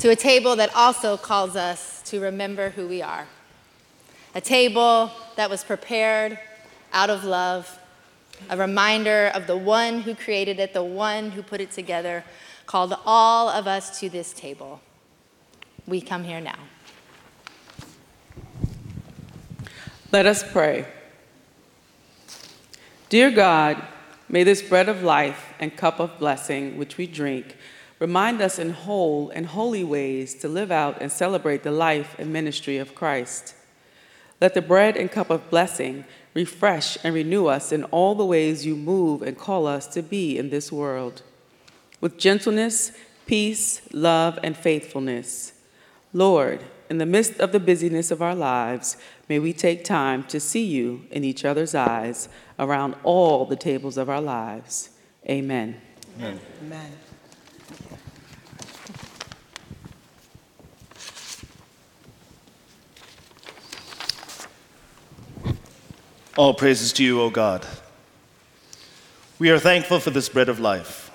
to 0.00 0.10
a 0.10 0.16
table 0.16 0.56
that 0.56 0.74
also 0.76 1.16
calls 1.16 1.56
us 1.56 2.02
to 2.02 2.20
remember 2.20 2.68
who 2.68 2.86
we 2.86 3.00
are. 3.00 3.26
A 4.34 4.42
table 4.42 5.10
that 5.36 5.48
was 5.48 5.64
prepared 5.64 6.38
out 6.92 7.08
of 7.08 7.24
love, 7.24 7.78
a 8.50 8.58
reminder 8.58 9.30
of 9.34 9.46
the 9.46 9.56
one 9.56 10.02
who 10.02 10.14
created 10.14 10.60
it, 10.60 10.74
the 10.74 10.84
one 10.84 11.30
who 11.30 11.42
put 11.42 11.62
it 11.62 11.70
together, 11.70 12.24
called 12.66 12.94
all 13.06 13.48
of 13.48 13.66
us 13.66 14.00
to 14.00 14.10
this 14.10 14.34
table. 14.34 14.82
We 15.86 16.02
come 16.02 16.24
here 16.24 16.42
now. 16.42 16.58
Let 20.12 20.26
us 20.26 20.44
pray. 20.44 20.86
Dear 23.08 23.30
God, 23.30 23.82
may 24.28 24.44
this 24.44 24.62
bread 24.62 24.88
of 24.88 25.02
life 25.02 25.54
and 25.58 25.76
cup 25.76 26.00
of 26.00 26.18
blessing 26.18 26.76
which 26.76 26.96
we 26.96 27.06
drink 27.06 27.56
remind 27.98 28.40
us 28.40 28.58
in 28.58 28.70
whole 28.70 29.30
and 29.30 29.46
holy 29.46 29.84
ways 29.84 30.34
to 30.34 30.48
live 30.48 30.70
out 30.70 31.00
and 31.00 31.10
celebrate 31.10 31.62
the 31.62 31.70
life 31.70 32.14
and 32.18 32.32
ministry 32.32 32.76
of 32.76 32.94
Christ. 32.94 33.54
Let 34.40 34.54
the 34.54 34.62
bread 34.62 34.96
and 34.96 35.10
cup 35.10 35.30
of 35.30 35.48
blessing 35.48 36.04
refresh 36.34 36.98
and 37.02 37.14
renew 37.14 37.46
us 37.46 37.72
in 37.72 37.84
all 37.84 38.14
the 38.14 38.26
ways 38.26 38.66
you 38.66 38.76
move 38.76 39.22
and 39.22 39.38
call 39.38 39.66
us 39.66 39.86
to 39.88 40.02
be 40.02 40.36
in 40.36 40.50
this 40.50 40.70
world. 40.70 41.22
With 42.00 42.18
gentleness, 42.18 42.92
peace, 43.24 43.80
love, 43.92 44.38
and 44.42 44.54
faithfulness. 44.54 45.54
Lord, 46.12 46.62
in 46.90 46.98
the 46.98 47.06
midst 47.06 47.40
of 47.40 47.52
the 47.52 47.60
busyness 47.60 48.10
of 48.10 48.20
our 48.20 48.34
lives, 48.34 48.98
may 49.28 49.38
we 49.38 49.52
take 49.52 49.84
time 49.84 50.24
to 50.24 50.40
see 50.40 50.64
you 50.64 51.06
in 51.10 51.24
each 51.24 51.44
other's 51.44 51.74
eyes 51.74 52.28
around 52.58 52.94
all 53.02 53.44
the 53.44 53.56
tables 53.56 53.96
of 53.96 54.08
our 54.08 54.20
lives. 54.20 54.90
Amen. 55.28 55.80
Amen. 56.18 56.40
Amen. 56.62 56.92
All 66.36 66.52
praises 66.52 66.92
to 66.94 67.02
you, 67.02 67.22
O 67.22 67.30
God. 67.30 67.66
We 69.38 69.50
are 69.50 69.58
thankful 69.58 70.00
for 70.00 70.10
this 70.10 70.28
bread 70.28 70.50
of 70.50 70.60
life. 70.60 71.10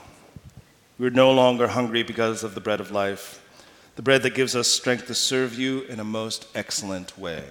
We're 0.98 1.12
no 1.12 1.32
longer 1.32 1.68
hungry 1.68 2.02
because 2.02 2.44
of 2.44 2.56
the 2.56 2.62
bread 2.62 2.80
of 2.80 2.92
life, 2.92 3.44
the 3.96 4.02
bread 4.02 4.24
that 4.24 4.34
gives 4.34 4.56
us 4.56 4.68
strength 4.68 5.08
to 5.08 5.16
serve 5.16 5.54
you 5.58 5.82
in 5.84 6.00
a 6.00 6.04
most 6.04 6.48
excellent 6.56 7.18
way. 7.20 7.44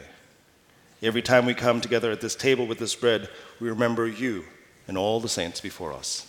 Every 1.03 1.23
time 1.23 1.47
we 1.47 1.55
come 1.55 1.81
together 1.81 2.11
at 2.11 2.21
this 2.21 2.35
table 2.35 2.67
with 2.67 2.79
this 2.79 2.95
bread, 2.95 3.31
we 3.59 3.71
remember 3.71 4.07
you 4.07 4.45
and 4.87 4.99
all 4.99 5.19
the 5.19 5.31
saints 5.31 5.59
before 5.59 5.95
us. 5.95 6.27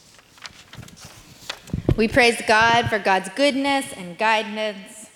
We 1.98 2.08
praise 2.08 2.42
God 2.48 2.90
for 2.90 2.98
God's 2.98 3.28
goodness 3.36 3.92
and 3.92 4.18
guidance, 4.18 5.10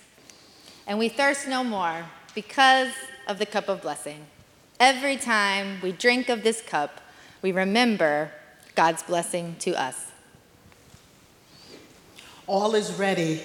and 0.86 0.98
we 0.98 1.08
thirst 1.08 1.48
no 1.48 1.64
more 1.64 2.04
because 2.34 2.92
of 3.26 3.38
the 3.38 3.46
cup 3.46 3.70
of 3.70 3.80
blessing. 3.80 4.26
Every 4.78 5.16
time 5.16 5.80
we 5.80 5.92
drink 5.92 6.28
of 6.28 6.42
this 6.42 6.60
cup, 6.60 7.00
we 7.40 7.50
remember 7.50 8.30
God's 8.74 9.02
blessing 9.02 9.56
to 9.60 9.72
us. 9.72 10.12
All 12.46 12.74
is 12.74 12.92
ready. 12.92 13.40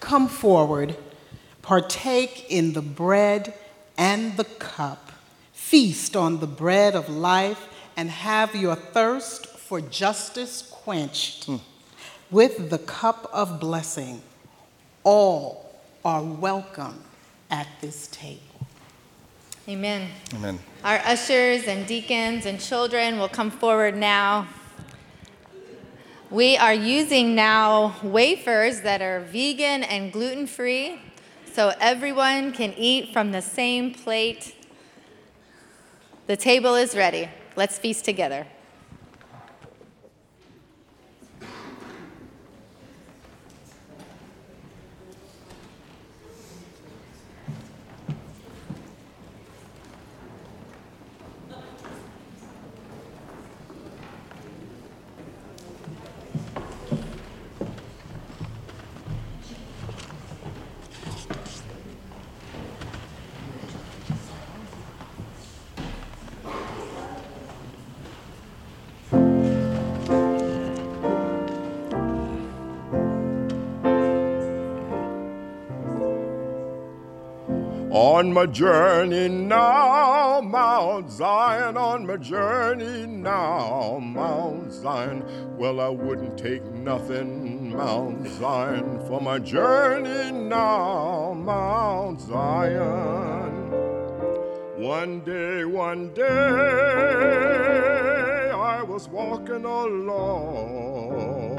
Come 0.00 0.26
forward, 0.26 0.96
partake 1.62 2.50
in 2.50 2.72
the 2.72 2.82
bread 2.82 3.54
and 3.96 4.36
the 4.36 4.44
cup. 4.44 5.07
Feast 5.68 6.16
on 6.16 6.40
the 6.40 6.46
bread 6.46 6.94
of 6.94 7.10
life 7.10 7.68
and 7.94 8.08
have 8.08 8.56
your 8.56 8.74
thirst 8.74 9.46
for 9.46 9.82
justice 9.82 10.62
quenched. 10.62 11.44
Hmm. 11.44 11.56
With 12.30 12.70
the 12.70 12.78
cup 12.78 13.28
of 13.34 13.60
blessing, 13.60 14.22
all 15.04 15.70
are 16.02 16.22
welcome 16.22 17.04
at 17.50 17.66
this 17.82 18.06
table. 18.06 18.40
Amen. 19.68 20.08
Amen. 20.36 20.58
Our 20.82 21.02
ushers 21.04 21.64
and 21.64 21.86
deacons 21.86 22.46
and 22.46 22.58
children 22.58 23.18
will 23.18 23.28
come 23.28 23.50
forward 23.50 23.94
now. 23.94 24.48
We 26.30 26.56
are 26.56 26.72
using 26.72 27.34
now 27.34 27.94
wafers 28.02 28.80
that 28.80 29.02
are 29.02 29.20
vegan 29.20 29.84
and 29.84 30.10
gluten 30.14 30.46
free, 30.46 30.98
so 31.52 31.74
everyone 31.78 32.52
can 32.52 32.72
eat 32.78 33.12
from 33.12 33.32
the 33.32 33.42
same 33.42 33.92
plate. 33.92 34.54
The 36.28 36.36
table 36.36 36.74
is 36.74 36.94
ready. 36.94 37.30
Let's 37.56 37.78
feast 37.78 38.04
together. 38.04 38.46
On 78.00 78.32
my 78.32 78.46
journey 78.46 79.28
now, 79.28 80.40
Mount 80.40 81.10
Zion, 81.10 81.76
on 81.76 82.06
my 82.06 82.16
journey 82.16 83.08
now, 83.08 83.98
Mount 84.00 84.72
Zion. 84.72 85.24
Well, 85.58 85.80
I 85.80 85.88
wouldn't 85.88 86.38
take 86.38 86.62
nothing, 86.62 87.76
Mount 87.76 88.28
Zion, 88.38 89.00
for 89.08 89.20
my 89.20 89.40
journey 89.40 90.30
now, 90.30 91.34
Mount 91.34 92.20
Zion. 92.20 93.72
One 94.76 95.18
day, 95.22 95.64
one 95.64 96.14
day, 96.14 96.22
I 98.54 98.80
was 98.80 99.08
walking 99.08 99.64
along. 99.64 101.56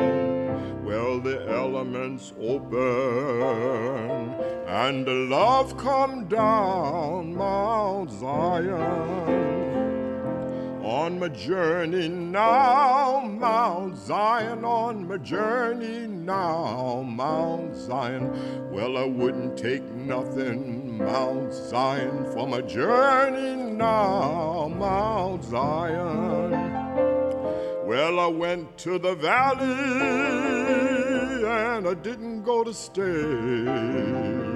Well, 0.85 1.19
the 1.19 1.45
elements 1.49 2.31
open 2.39 4.29
and 4.69 5.03
the 5.03 5.13
love 5.13 5.75
come 5.77 6.25
down 6.25 7.33
Mount 7.35 8.11
Zion. 8.11 9.49
On 10.83 11.19
my 11.19 11.27
journey 11.29 12.07
now, 12.07 13.19
Mount 13.25 13.97
Zion, 13.97 14.63
on 14.63 15.07
my 15.07 15.17
journey 15.17 16.05
now, 16.05 17.01
Mount 17.01 17.75
Zion. 17.75 18.69
Well, 18.71 18.95
I 18.97 19.05
wouldn't 19.05 19.57
take 19.57 19.83
nothing, 19.83 20.99
Mount 20.99 21.51
Zion, 21.51 22.31
for 22.31 22.47
my 22.47 22.61
journey 22.61 23.55
now, 23.73 24.71
Mount 24.77 25.45
Zion. 25.45 26.51
Well, 27.87 28.19
I 28.19 28.27
went 28.27 28.77
to 28.79 28.99
the 28.99 29.15
valley 29.15 29.65
and 31.43 31.87
I 31.87 31.95
didn't 31.95 32.43
go 32.43 32.63
to 32.63 32.71
stay. 32.71 34.48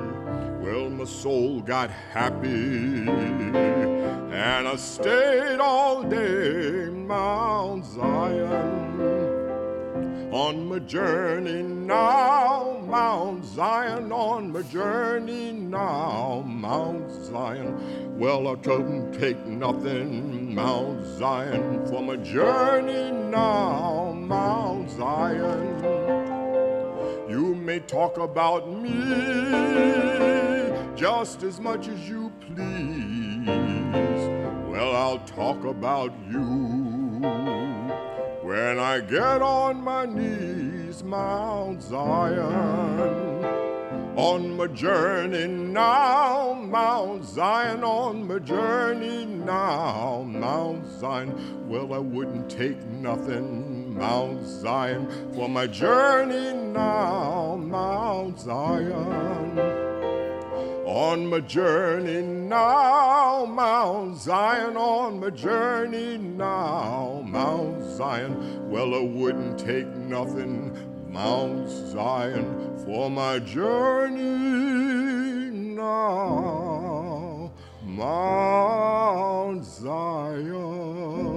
Well, 0.63 0.89
my 0.89 1.03
soul 1.03 1.59
got 1.59 1.89
happy 1.91 3.05
and 3.05 4.65
I 4.65 4.75
stayed 4.77 5.59
all 5.59 6.03
day 6.03 6.83
in 6.85 7.05
Mount 7.05 7.85
Zion. 7.85 9.01
On 10.31 10.69
my 10.69 10.79
journey 10.79 11.63
now, 11.63 12.81
Mount 12.87 13.43
Zion, 13.43 14.13
on 14.13 14.53
my 14.53 14.61
journey 14.61 15.51
now, 15.51 16.45
Mount 16.47 17.11
Zion. 17.11 18.17
Well, 18.17 18.47
I 18.47 18.55
couldn't 18.55 19.19
take 19.19 19.45
nothing, 19.45 20.55
Mount 20.55 21.05
Zion, 21.17 21.85
for 21.87 22.01
my 22.01 22.15
journey 22.15 23.11
now, 23.11 24.13
Mount 24.17 24.91
Zion. 24.91 25.83
You 27.29 27.53
may 27.53 27.79
talk 27.81 28.17
about 28.17 28.71
me 28.71 30.52
just 30.95 31.43
as 31.43 31.59
much 31.59 31.87
as 31.87 32.07
you 32.07 32.31
please. 32.41 33.47
Well, 34.67 34.95
I'll 34.95 35.19
talk 35.19 35.63
about 35.63 36.13
you 36.29 36.43
when 38.41 38.79
I 38.79 38.99
get 38.99 39.41
on 39.41 39.81
my 39.81 40.05
knees, 40.05 41.03
Mount 41.03 41.81
Zion. 41.81 43.43
On 44.15 44.55
my 44.55 44.67
journey 44.67 45.47
now, 45.47 46.53
Mount 46.53 47.25
Zion, 47.25 47.83
on 47.83 48.27
my 48.27 48.37
journey 48.37 49.25
now, 49.25 50.23
Mount 50.27 50.87
Zion. 50.99 51.67
Well, 51.67 51.95
I 51.95 51.97
wouldn't 51.97 52.47
take 52.47 52.79
nothing, 52.85 53.97
Mount 53.97 54.45
Zion, 54.45 55.07
for 55.33 55.49
my 55.49 55.65
journey 55.65 56.53
now, 56.53 57.55
Mount 57.55 58.39
Zion. 58.39 59.92
On 60.85 61.27
my 61.27 61.39
journey 61.39 62.21
now, 62.21 63.45
Mount 63.45 64.17
Zion, 64.17 64.75
on 64.75 65.21
my 65.21 65.29
journey 65.29 66.17
now, 66.17 67.23
Mount 67.25 67.81
Zion. 67.95 68.69
Well, 68.69 68.93
I 68.93 68.99
wouldn't 68.99 69.57
take 69.57 69.87
nothing, 69.87 70.77
Mount 71.09 71.69
Zion, 71.69 72.77
for 72.83 73.09
my 73.09 73.39
journey 73.39 74.21
now, 75.73 77.49
Mount 77.85 79.63
Zion. 79.63 81.32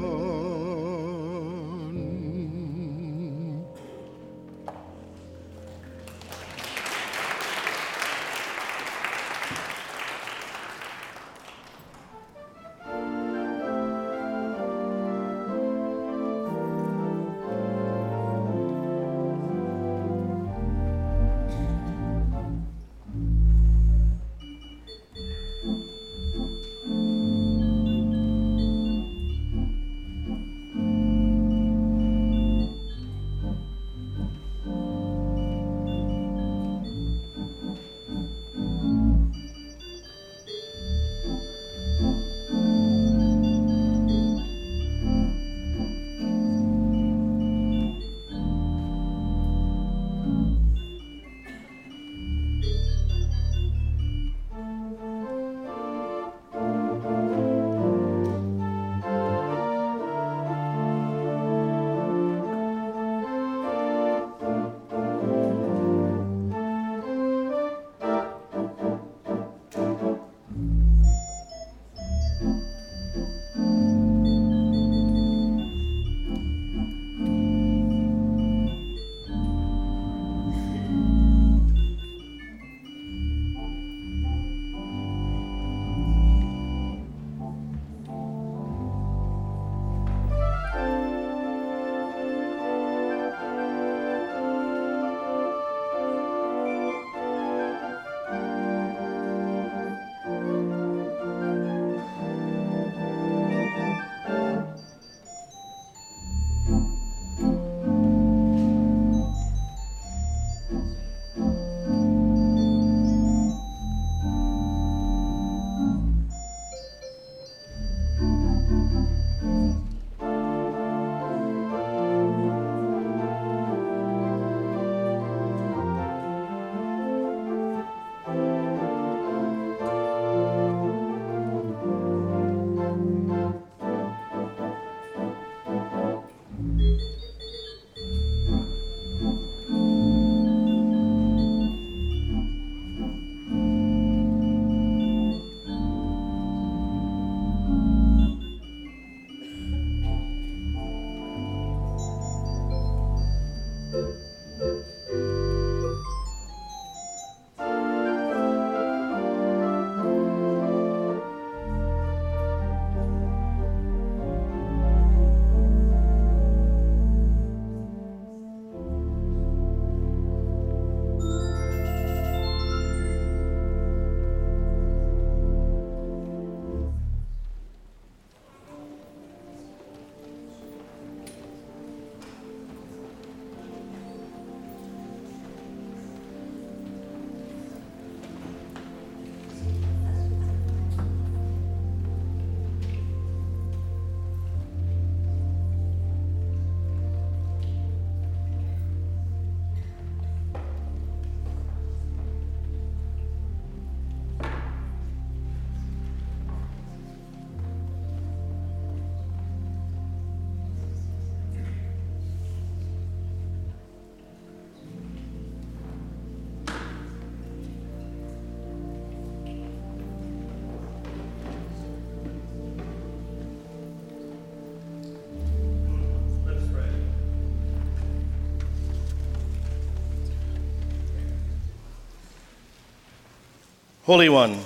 Holy 234.06 234.28
One, 234.28 234.60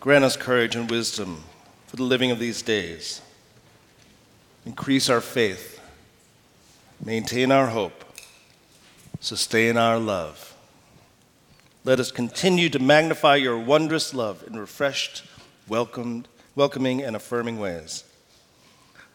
grant 0.00 0.24
us 0.24 0.34
courage 0.34 0.74
and 0.74 0.90
wisdom 0.90 1.44
for 1.86 1.96
the 1.96 2.02
living 2.02 2.30
of 2.30 2.38
these 2.38 2.62
days. 2.62 3.20
Increase 4.64 5.10
our 5.10 5.20
faith, 5.20 5.78
maintain 7.04 7.52
our 7.52 7.66
hope, 7.66 8.02
sustain 9.20 9.76
our 9.76 9.98
love. 9.98 10.56
Let 11.84 12.00
us 12.00 12.10
continue 12.10 12.70
to 12.70 12.78
magnify 12.78 13.36
your 13.36 13.58
wondrous 13.58 14.14
love 14.14 14.44
in 14.46 14.58
refreshed, 14.58 15.22
welcomed, 15.68 16.26
welcoming, 16.56 17.02
and 17.02 17.14
affirming 17.14 17.60
ways. 17.60 18.04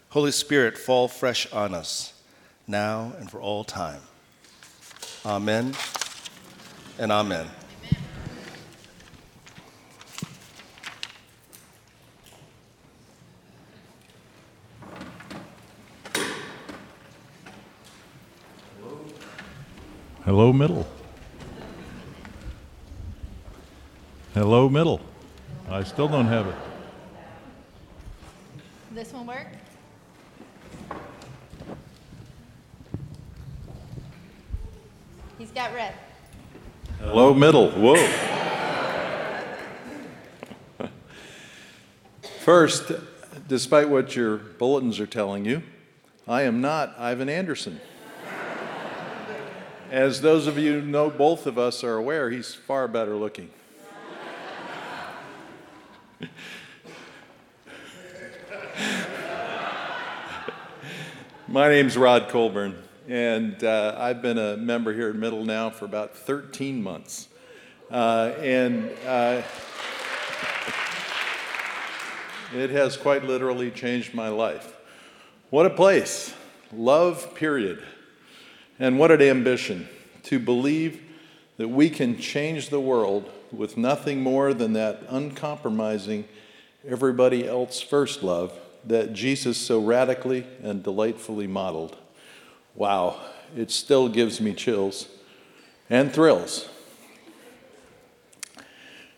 Holy 0.09 0.31
Spirit, 0.31 0.77
fall 0.77 1.07
fresh 1.07 1.51
on 1.51 1.73
us, 1.73 2.13
now 2.67 3.13
and 3.17 3.31
for 3.31 3.41
all 3.41 3.63
time. 3.63 4.01
Amen 5.25 5.73
and 6.99 7.11
amen. 7.11 7.47
Hello, 20.25 20.51
middle. 20.51 20.87
Hello, 24.33 24.67
middle. 24.67 24.99
I 25.69 25.83
still 25.83 26.07
don't 26.07 26.25
have 26.25 26.47
it. 26.47 26.55
This 28.91 29.13
one 29.13 29.27
work? 29.27 29.45
He's 35.37 35.51
got 35.51 35.71
red. 35.75 35.93
Hello, 36.97 37.31
middle. 37.35 37.69
Whoa. 37.69 37.95
First, 42.39 42.91
despite 43.47 43.89
what 43.89 44.15
your 44.15 44.37
bulletins 44.37 44.99
are 44.99 45.05
telling 45.05 45.45
you, 45.45 45.61
I 46.27 46.41
am 46.41 46.61
not 46.61 46.95
Ivan 46.97 47.29
Anderson. 47.29 47.79
As 49.95 50.19
those 50.19 50.45
of 50.45 50.57
you 50.57 50.81
know 50.81 51.09
both 51.09 51.47
of 51.47 51.57
us 51.57 51.81
are 51.81 51.95
aware, 51.95 52.29
he's 52.29 52.53
far 52.53 52.85
better 52.89 53.15
looking. 53.15 53.49
My 61.47 61.69
name's 61.69 61.95
Rod 61.95 62.27
Colburn, 62.27 62.75
and 63.07 63.63
uh, 63.63 63.95
I've 63.97 64.21
been 64.21 64.37
a 64.37 64.57
member 64.57 64.93
here 64.93 65.07
at 65.11 65.15
Middle 65.15 65.45
now 65.45 65.69
for 65.69 65.85
about 65.85 66.17
13 66.17 66.83
months. 66.83 67.29
Uh, 67.89 68.33
and 68.41 68.91
uh, 69.07 69.41
it 72.53 72.69
has 72.69 72.97
quite 72.97 73.23
literally 73.23 73.71
changed 73.71 74.13
my 74.13 74.27
life. 74.27 74.75
What 75.51 75.65
a 75.65 75.69
place! 75.69 76.33
Love, 76.73 77.33
period. 77.33 77.81
And 78.79 78.99
what 78.99 79.11
an 79.11 79.21
ambition 79.21 79.87
to 80.23 80.39
believe 80.39 81.01
that 81.57 81.69
we 81.69 81.89
can 81.89 82.17
change 82.17 82.69
the 82.69 82.79
world 82.79 83.29
with 83.51 83.77
nothing 83.77 84.21
more 84.21 84.53
than 84.53 84.73
that 84.73 85.03
uncompromising, 85.07 86.25
everybody 86.87 87.47
else 87.47 87.81
first 87.81 88.23
love 88.23 88.51
that 88.83 89.13
Jesus 89.13 89.57
so 89.57 89.79
radically 89.79 90.45
and 90.61 90.83
delightfully 90.83 91.47
modeled. 91.47 91.95
Wow, 92.75 93.19
it 93.55 93.71
still 93.71 94.09
gives 94.09 94.41
me 94.41 94.53
chills 94.53 95.07
and 95.89 96.11
thrills. 96.13 96.67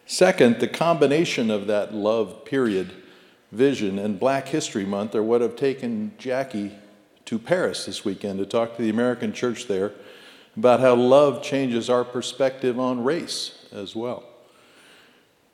Second, 0.05 0.59
the 0.59 0.67
combination 0.67 1.51
of 1.51 1.67
that 1.67 1.93
love 1.93 2.45
period 2.45 2.91
vision 3.51 3.97
and 3.97 4.19
Black 4.19 4.47
History 4.47 4.85
Month 4.85 5.15
are 5.15 5.23
what 5.23 5.41
have 5.41 5.55
taken 5.55 6.11
Jacqui 6.17 6.73
to 7.27 7.37
Paris 7.37 7.85
this 7.85 8.05
weekend 8.05 8.39
to 8.39 8.45
talk 8.45 8.77
to 8.77 8.81
the 8.81 8.89
American 8.89 9.33
church 9.33 9.67
there 9.67 9.91
about 10.55 10.79
how 10.79 10.95
love 10.95 11.43
changes 11.43 11.89
our 11.89 12.05
perspective 12.05 12.79
on 12.79 13.03
race 13.03 13.67
as 13.73 13.93
well. 13.93 14.23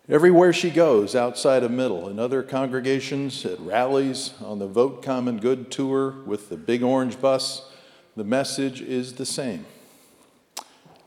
Everywhere 0.07 0.53
she 0.53 0.69
goes 0.69 1.15
outside 1.15 1.63
of 1.63 1.71
Middle, 1.71 2.09
in 2.09 2.19
other 2.19 2.43
congregations, 2.43 3.43
at 3.43 3.59
rallies, 3.59 4.33
on 4.39 4.59
the 4.59 4.67
Vote 4.67 5.01
Common 5.01 5.39
Good 5.39 5.71
tour 5.71 6.11
with 6.25 6.49
the 6.49 6.57
big 6.57 6.83
orange 6.83 7.19
bus, 7.19 7.67
the 8.15 8.23
message 8.23 8.79
is 8.79 9.13
the 9.13 9.25
same. 9.25 9.65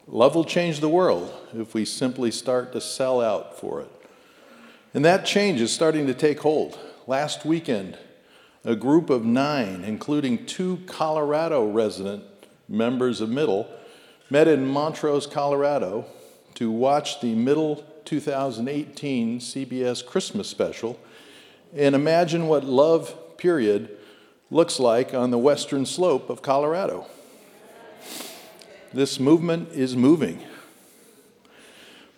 Love 0.09 0.35
will 0.35 0.45
change 0.45 0.81
the 0.81 0.89
world 0.89 1.33
if 1.55 1.75
we 1.75 1.85
simply 1.85 2.33
start 2.33 2.73
to 2.73 2.81
sell 2.81 3.21
out 3.21 3.61
for 3.61 3.83
it. 3.83 3.91
And 4.95 5.05
that 5.05 5.27
change 5.27 5.61
is 5.61 5.73
starting 5.73 6.09
to 6.09 6.15
take 6.15 6.41
hold. 6.41 6.77
Last 7.07 7.45
weekend, 7.45 7.97
a 8.67 8.75
group 8.75 9.11
of 9.11 9.25
nine, 9.25 9.85
including 9.85 10.45
two 10.45 10.81
Colorado 10.87 11.65
resident 11.65 12.25
members 12.69 13.21
of 13.21 13.31
Middle, 13.31 13.71
met 14.29 14.49
in 14.49 14.67
Montrose, 14.67 15.25
Colorado 15.25 16.05
to 16.55 16.69
watch 16.73 17.21
the 17.21 17.33
Middle 17.37 17.85
2018 18.05 19.39
CBS 19.39 20.05
Christmas 20.05 20.49
special 20.49 20.99
and 21.77 21.95
imagine 21.95 22.49
what 22.49 22.65
love, 22.65 23.39
period, 23.39 23.97
looks 24.51 24.81
like 24.81 25.15
on 25.15 25.31
the 25.31 25.39
western 25.39 25.87
slope 25.87 26.29
of 26.29 26.43
Colorado. 26.43 27.07
This 28.93 29.21
movement 29.21 29.71
is 29.75 29.95
moving. 29.95 30.43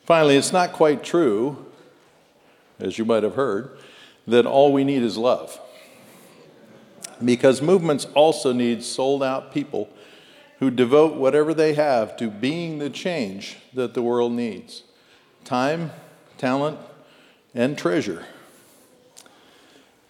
Finally, 0.07 0.39
it's 0.39 0.53
not 0.53 0.73
quite 0.73 1.05
true, 1.05 1.67
as 2.81 2.97
you 2.97 3.05
might 3.05 3.23
have 3.23 3.35
heard, 3.35 3.77
that 4.27 4.47
all 4.47 4.73
we 4.73 4.83
need 4.83 5.03
is 5.03 5.19
love 5.19 5.61
because 7.25 7.61
movements 7.63 8.07
also 8.15 8.53
need 8.53 8.83
sold 8.83 9.23
out 9.23 9.53
people 9.53 9.89
who 10.59 10.71
devote 10.71 11.15
whatever 11.15 11.55
they 11.55 11.75
have 11.75 12.17
to 12.17 12.29
being 12.29 12.79
the 12.79 12.91
change 12.91 13.57
that 13.75 13.95
the 13.95 14.03
world 14.03 14.33
needs 14.33 14.83
time, 15.45 15.91
talent, 16.37 16.79
and 17.55 17.79
treasure. 17.79 18.27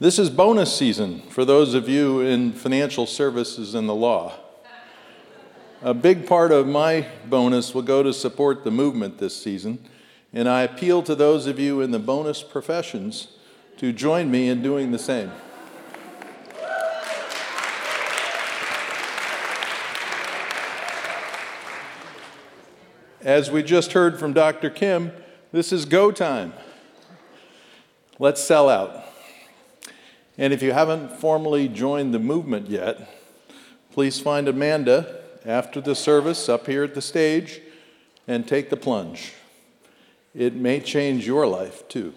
This 0.01 0.19
is 0.19 0.31
bonus 0.31 0.77
season 0.77 1.23
for 1.23 1.45
those 1.45 1.75
of 1.75 1.89
you 1.89 2.21
in 2.21 2.53
financial 2.53 3.07
services 3.07 3.75
and 3.75 3.89
the 3.89 3.95
law. 3.95 4.33
A 5.83 5.95
big 5.95 6.27
part 6.27 6.51
of 6.51 6.67
my 6.67 7.07
bonus 7.27 7.73
will 7.73 7.83
go 7.83 8.03
to 8.03 8.13
support 8.13 8.65
the 8.65 8.71
movement 8.71 9.19
this 9.19 9.41
season, 9.41 9.79
and 10.33 10.49
I 10.49 10.63
appeal 10.63 11.03
to 11.05 11.15
those 11.15 11.47
of 11.47 11.61
you 11.61 11.81
in 11.81 11.93
the 11.93 12.01
bonus 12.01 12.43
professions 12.43 13.29
to 13.77 13.93
join 13.93 14.31
me 14.31 14.49
in 14.49 14.61
doing 14.61 14.91
the 14.91 14.99
same. 14.99 15.31
As 23.23 23.51
we 23.51 23.65
just 23.65 23.95
heard 23.95 24.17
from 24.21 24.33
Dr. 24.33 24.71
Kim, 24.71 25.11
this 25.51 25.73
is 25.73 25.87
go 25.87 26.13
time. 26.13 26.53
Let's 28.21 28.41
sell 28.41 28.69
out. 28.69 29.05
And 30.37 30.53
if 30.53 30.63
you 30.63 30.71
haven't 30.71 31.11
formally 31.11 31.67
joined 31.67 32.15
the 32.15 32.21
movement 32.21 32.71
yet, 32.71 33.11
please 33.91 34.21
find 34.21 34.47
Amanda 34.47 35.21
after 35.45 35.81
the 35.81 35.97
service 35.97 36.49
up 36.49 36.69
here 36.69 36.85
at 36.85 36.95
the 36.95 37.03
stage 37.03 37.61
and 38.29 38.47
take 38.47 38.71
the 38.71 38.77
plunge. 38.77 39.33
It 40.33 40.55
may 40.55 40.79
change 40.79 41.27
your 41.27 41.45
life 41.45 41.89
too. 41.89 42.15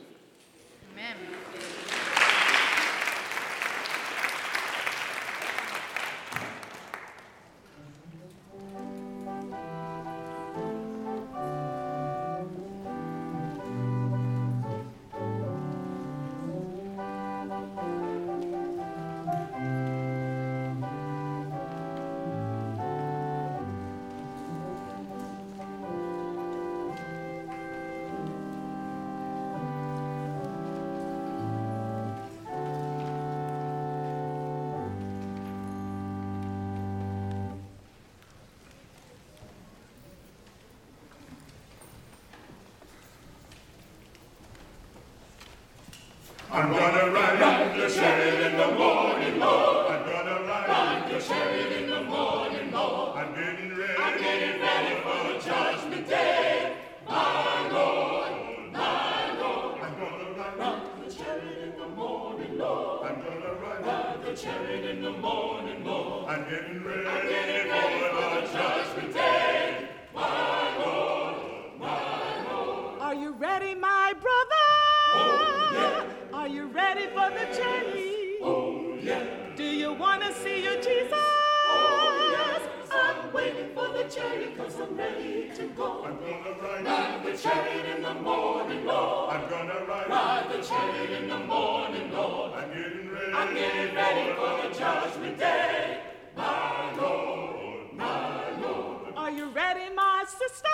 day, 95.37 95.99
my 96.35 96.93
Lord, 96.95 97.93
my 97.93 98.59
Lord. 98.59 99.13
Are 99.15 99.31
you 99.31 99.49
ready, 99.51 99.93
my 99.95 100.25
sister? 100.27 100.67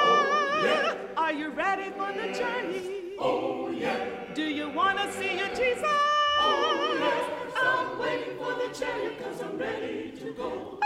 Oh, 0.00 0.60
yeah. 0.64 0.94
Are 1.16 1.32
you 1.32 1.50
ready 1.50 1.90
for 1.90 2.12
the 2.12 2.32
journey? 2.32 3.14
Oh, 3.18 3.68
yeah. 3.70 4.04
Do 4.34 4.44
you 4.44 4.70
want 4.70 4.98
to 4.98 5.12
see 5.12 5.36
your 5.38 5.48
Jesus? 5.48 5.84
Oh, 6.40 6.96
yes. 6.98 7.52
I'm 7.60 7.98
waiting 7.98 8.36
for 8.36 8.54
the 8.54 8.68
chariot 8.72 9.18
because 9.18 9.40
I'm 9.42 9.58
ready 9.58 10.12
to 10.18 10.32
go. 10.32 10.77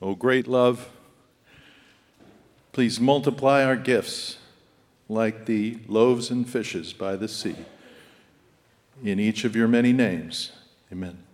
O 0.00 0.14
great 0.14 0.46
love, 0.46 0.88
please 2.72 3.00
multiply 3.00 3.64
our 3.64 3.76
gifts 3.76 4.38
like 5.08 5.46
the 5.46 5.78
loaves 5.88 6.30
and 6.30 6.48
fishes 6.48 6.92
by 6.92 7.16
the 7.16 7.28
sea 7.28 7.56
in 9.02 9.18
each 9.18 9.44
of 9.44 9.56
your 9.56 9.68
many 9.68 9.92
names. 9.92 10.52
Amen. 10.92 11.25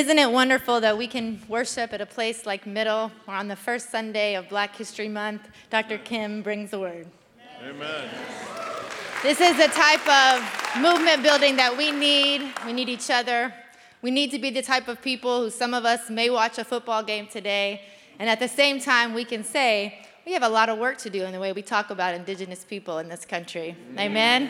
Isn't 0.00 0.18
it 0.18 0.32
wonderful 0.32 0.80
that 0.80 0.96
we 0.96 1.06
can 1.06 1.42
worship 1.46 1.92
at 1.92 2.00
a 2.00 2.06
place 2.06 2.46
like 2.46 2.64
Middle, 2.64 3.12
where 3.26 3.36
on 3.36 3.48
the 3.48 3.54
first 3.54 3.90
Sunday 3.90 4.34
of 4.34 4.48
Black 4.48 4.74
History 4.74 5.08
Month, 5.08 5.42
Dr. 5.68 5.98
Kim 5.98 6.40
brings 6.40 6.70
the 6.70 6.78
word? 6.78 7.06
Amen. 7.62 8.08
This 9.22 9.42
is 9.42 9.58
the 9.58 9.66
type 9.66 10.08
of 10.08 10.80
movement 10.80 11.22
building 11.22 11.54
that 11.56 11.76
we 11.76 11.92
need. 11.92 12.50
We 12.64 12.72
need 12.72 12.88
each 12.88 13.10
other. 13.10 13.52
We 14.00 14.10
need 14.10 14.30
to 14.30 14.38
be 14.38 14.48
the 14.48 14.62
type 14.62 14.88
of 14.88 15.02
people 15.02 15.42
who 15.42 15.50
some 15.50 15.74
of 15.74 15.84
us 15.84 16.08
may 16.08 16.30
watch 16.30 16.56
a 16.56 16.64
football 16.64 17.02
game 17.02 17.26
today, 17.26 17.82
and 18.18 18.26
at 18.30 18.40
the 18.40 18.48
same 18.48 18.80
time, 18.80 19.12
we 19.12 19.26
can 19.26 19.44
say, 19.44 19.98
we 20.24 20.32
have 20.32 20.42
a 20.42 20.48
lot 20.48 20.70
of 20.70 20.78
work 20.78 20.96
to 20.98 21.10
do 21.10 21.24
in 21.24 21.32
the 21.32 21.40
way 21.40 21.52
we 21.52 21.60
talk 21.60 21.90
about 21.90 22.14
Indigenous 22.14 22.64
people 22.64 22.96
in 23.00 23.10
this 23.10 23.26
country. 23.26 23.76
Amen? 23.98 24.48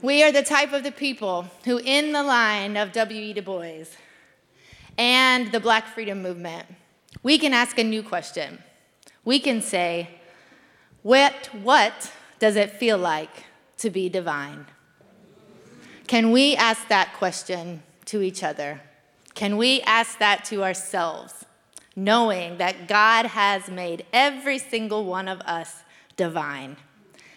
We 0.00 0.22
are 0.22 0.30
the 0.30 0.44
type 0.44 0.72
of 0.72 0.84
the 0.84 0.92
people 0.92 1.48
who, 1.64 1.78
in 1.78 2.12
the 2.12 2.22
line 2.22 2.76
of 2.76 2.92
W.E. 2.92 3.32
Du 3.32 3.42
Bois 3.42 3.86
and 4.96 5.50
the 5.50 5.58
Black 5.58 5.88
Freedom 5.88 6.22
Movement, 6.22 6.68
we 7.24 7.36
can 7.36 7.52
ask 7.52 7.76
a 7.78 7.82
new 7.82 8.04
question. 8.04 8.62
We 9.24 9.40
can 9.40 9.60
say, 9.60 10.08
what, 11.02 11.50
what 11.52 12.12
does 12.38 12.54
it 12.54 12.70
feel 12.70 12.96
like 12.96 13.46
to 13.78 13.90
be 13.90 14.08
divine? 14.08 14.66
Can 16.06 16.30
we 16.30 16.54
ask 16.54 16.86
that 16.86 17.14
question 17.14 17.82
to 18.04 18.22
each 18.22 18.44
other? 18.44 18.80
Can 19.34 19.56
we 19.56 19.80
ask 19.80 20.20
that 20.20 20.44
to 20.44 20.62
ourselves, 20.62 21.44
knowing 21.96 22.58
that 22.58 22.86
God 22.86 23.26
has 23.26 23.68
made 23.68 24.06
every 24.12 24.60
single 24.60 25.04
one 25.04 25.26
of 25.26 25.40
us 25.40 25.82
divine? 26.16 26.76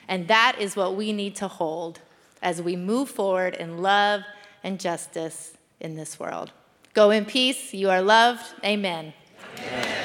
And 0.08 0.28
that 0.28 0.58
is 0.60 0.76
what 0.76 0.96
we 0.96 1.12
need 1.12 1.36
to 1.38 1.48
hold 1.48 2.02
as 2.42 2.62
we 2.62 2.76
move 2.76 3.10
forward 3.10 3.56
in 3.56 3.82
love 3.82 4.24
and 4.64 4.80
justice 4.80 5.58
in 5.80 5.96
this 5.96 6.20
world. 6.20 6.52
Go 6.94 7.12
in 7.12 7.26
peace. 7.26 7.74
You 7.74 7.90
are 7.90 8.02
loved. 8.02 8.44
Amen. 8.64 9.14
Amen. 9.58 10.02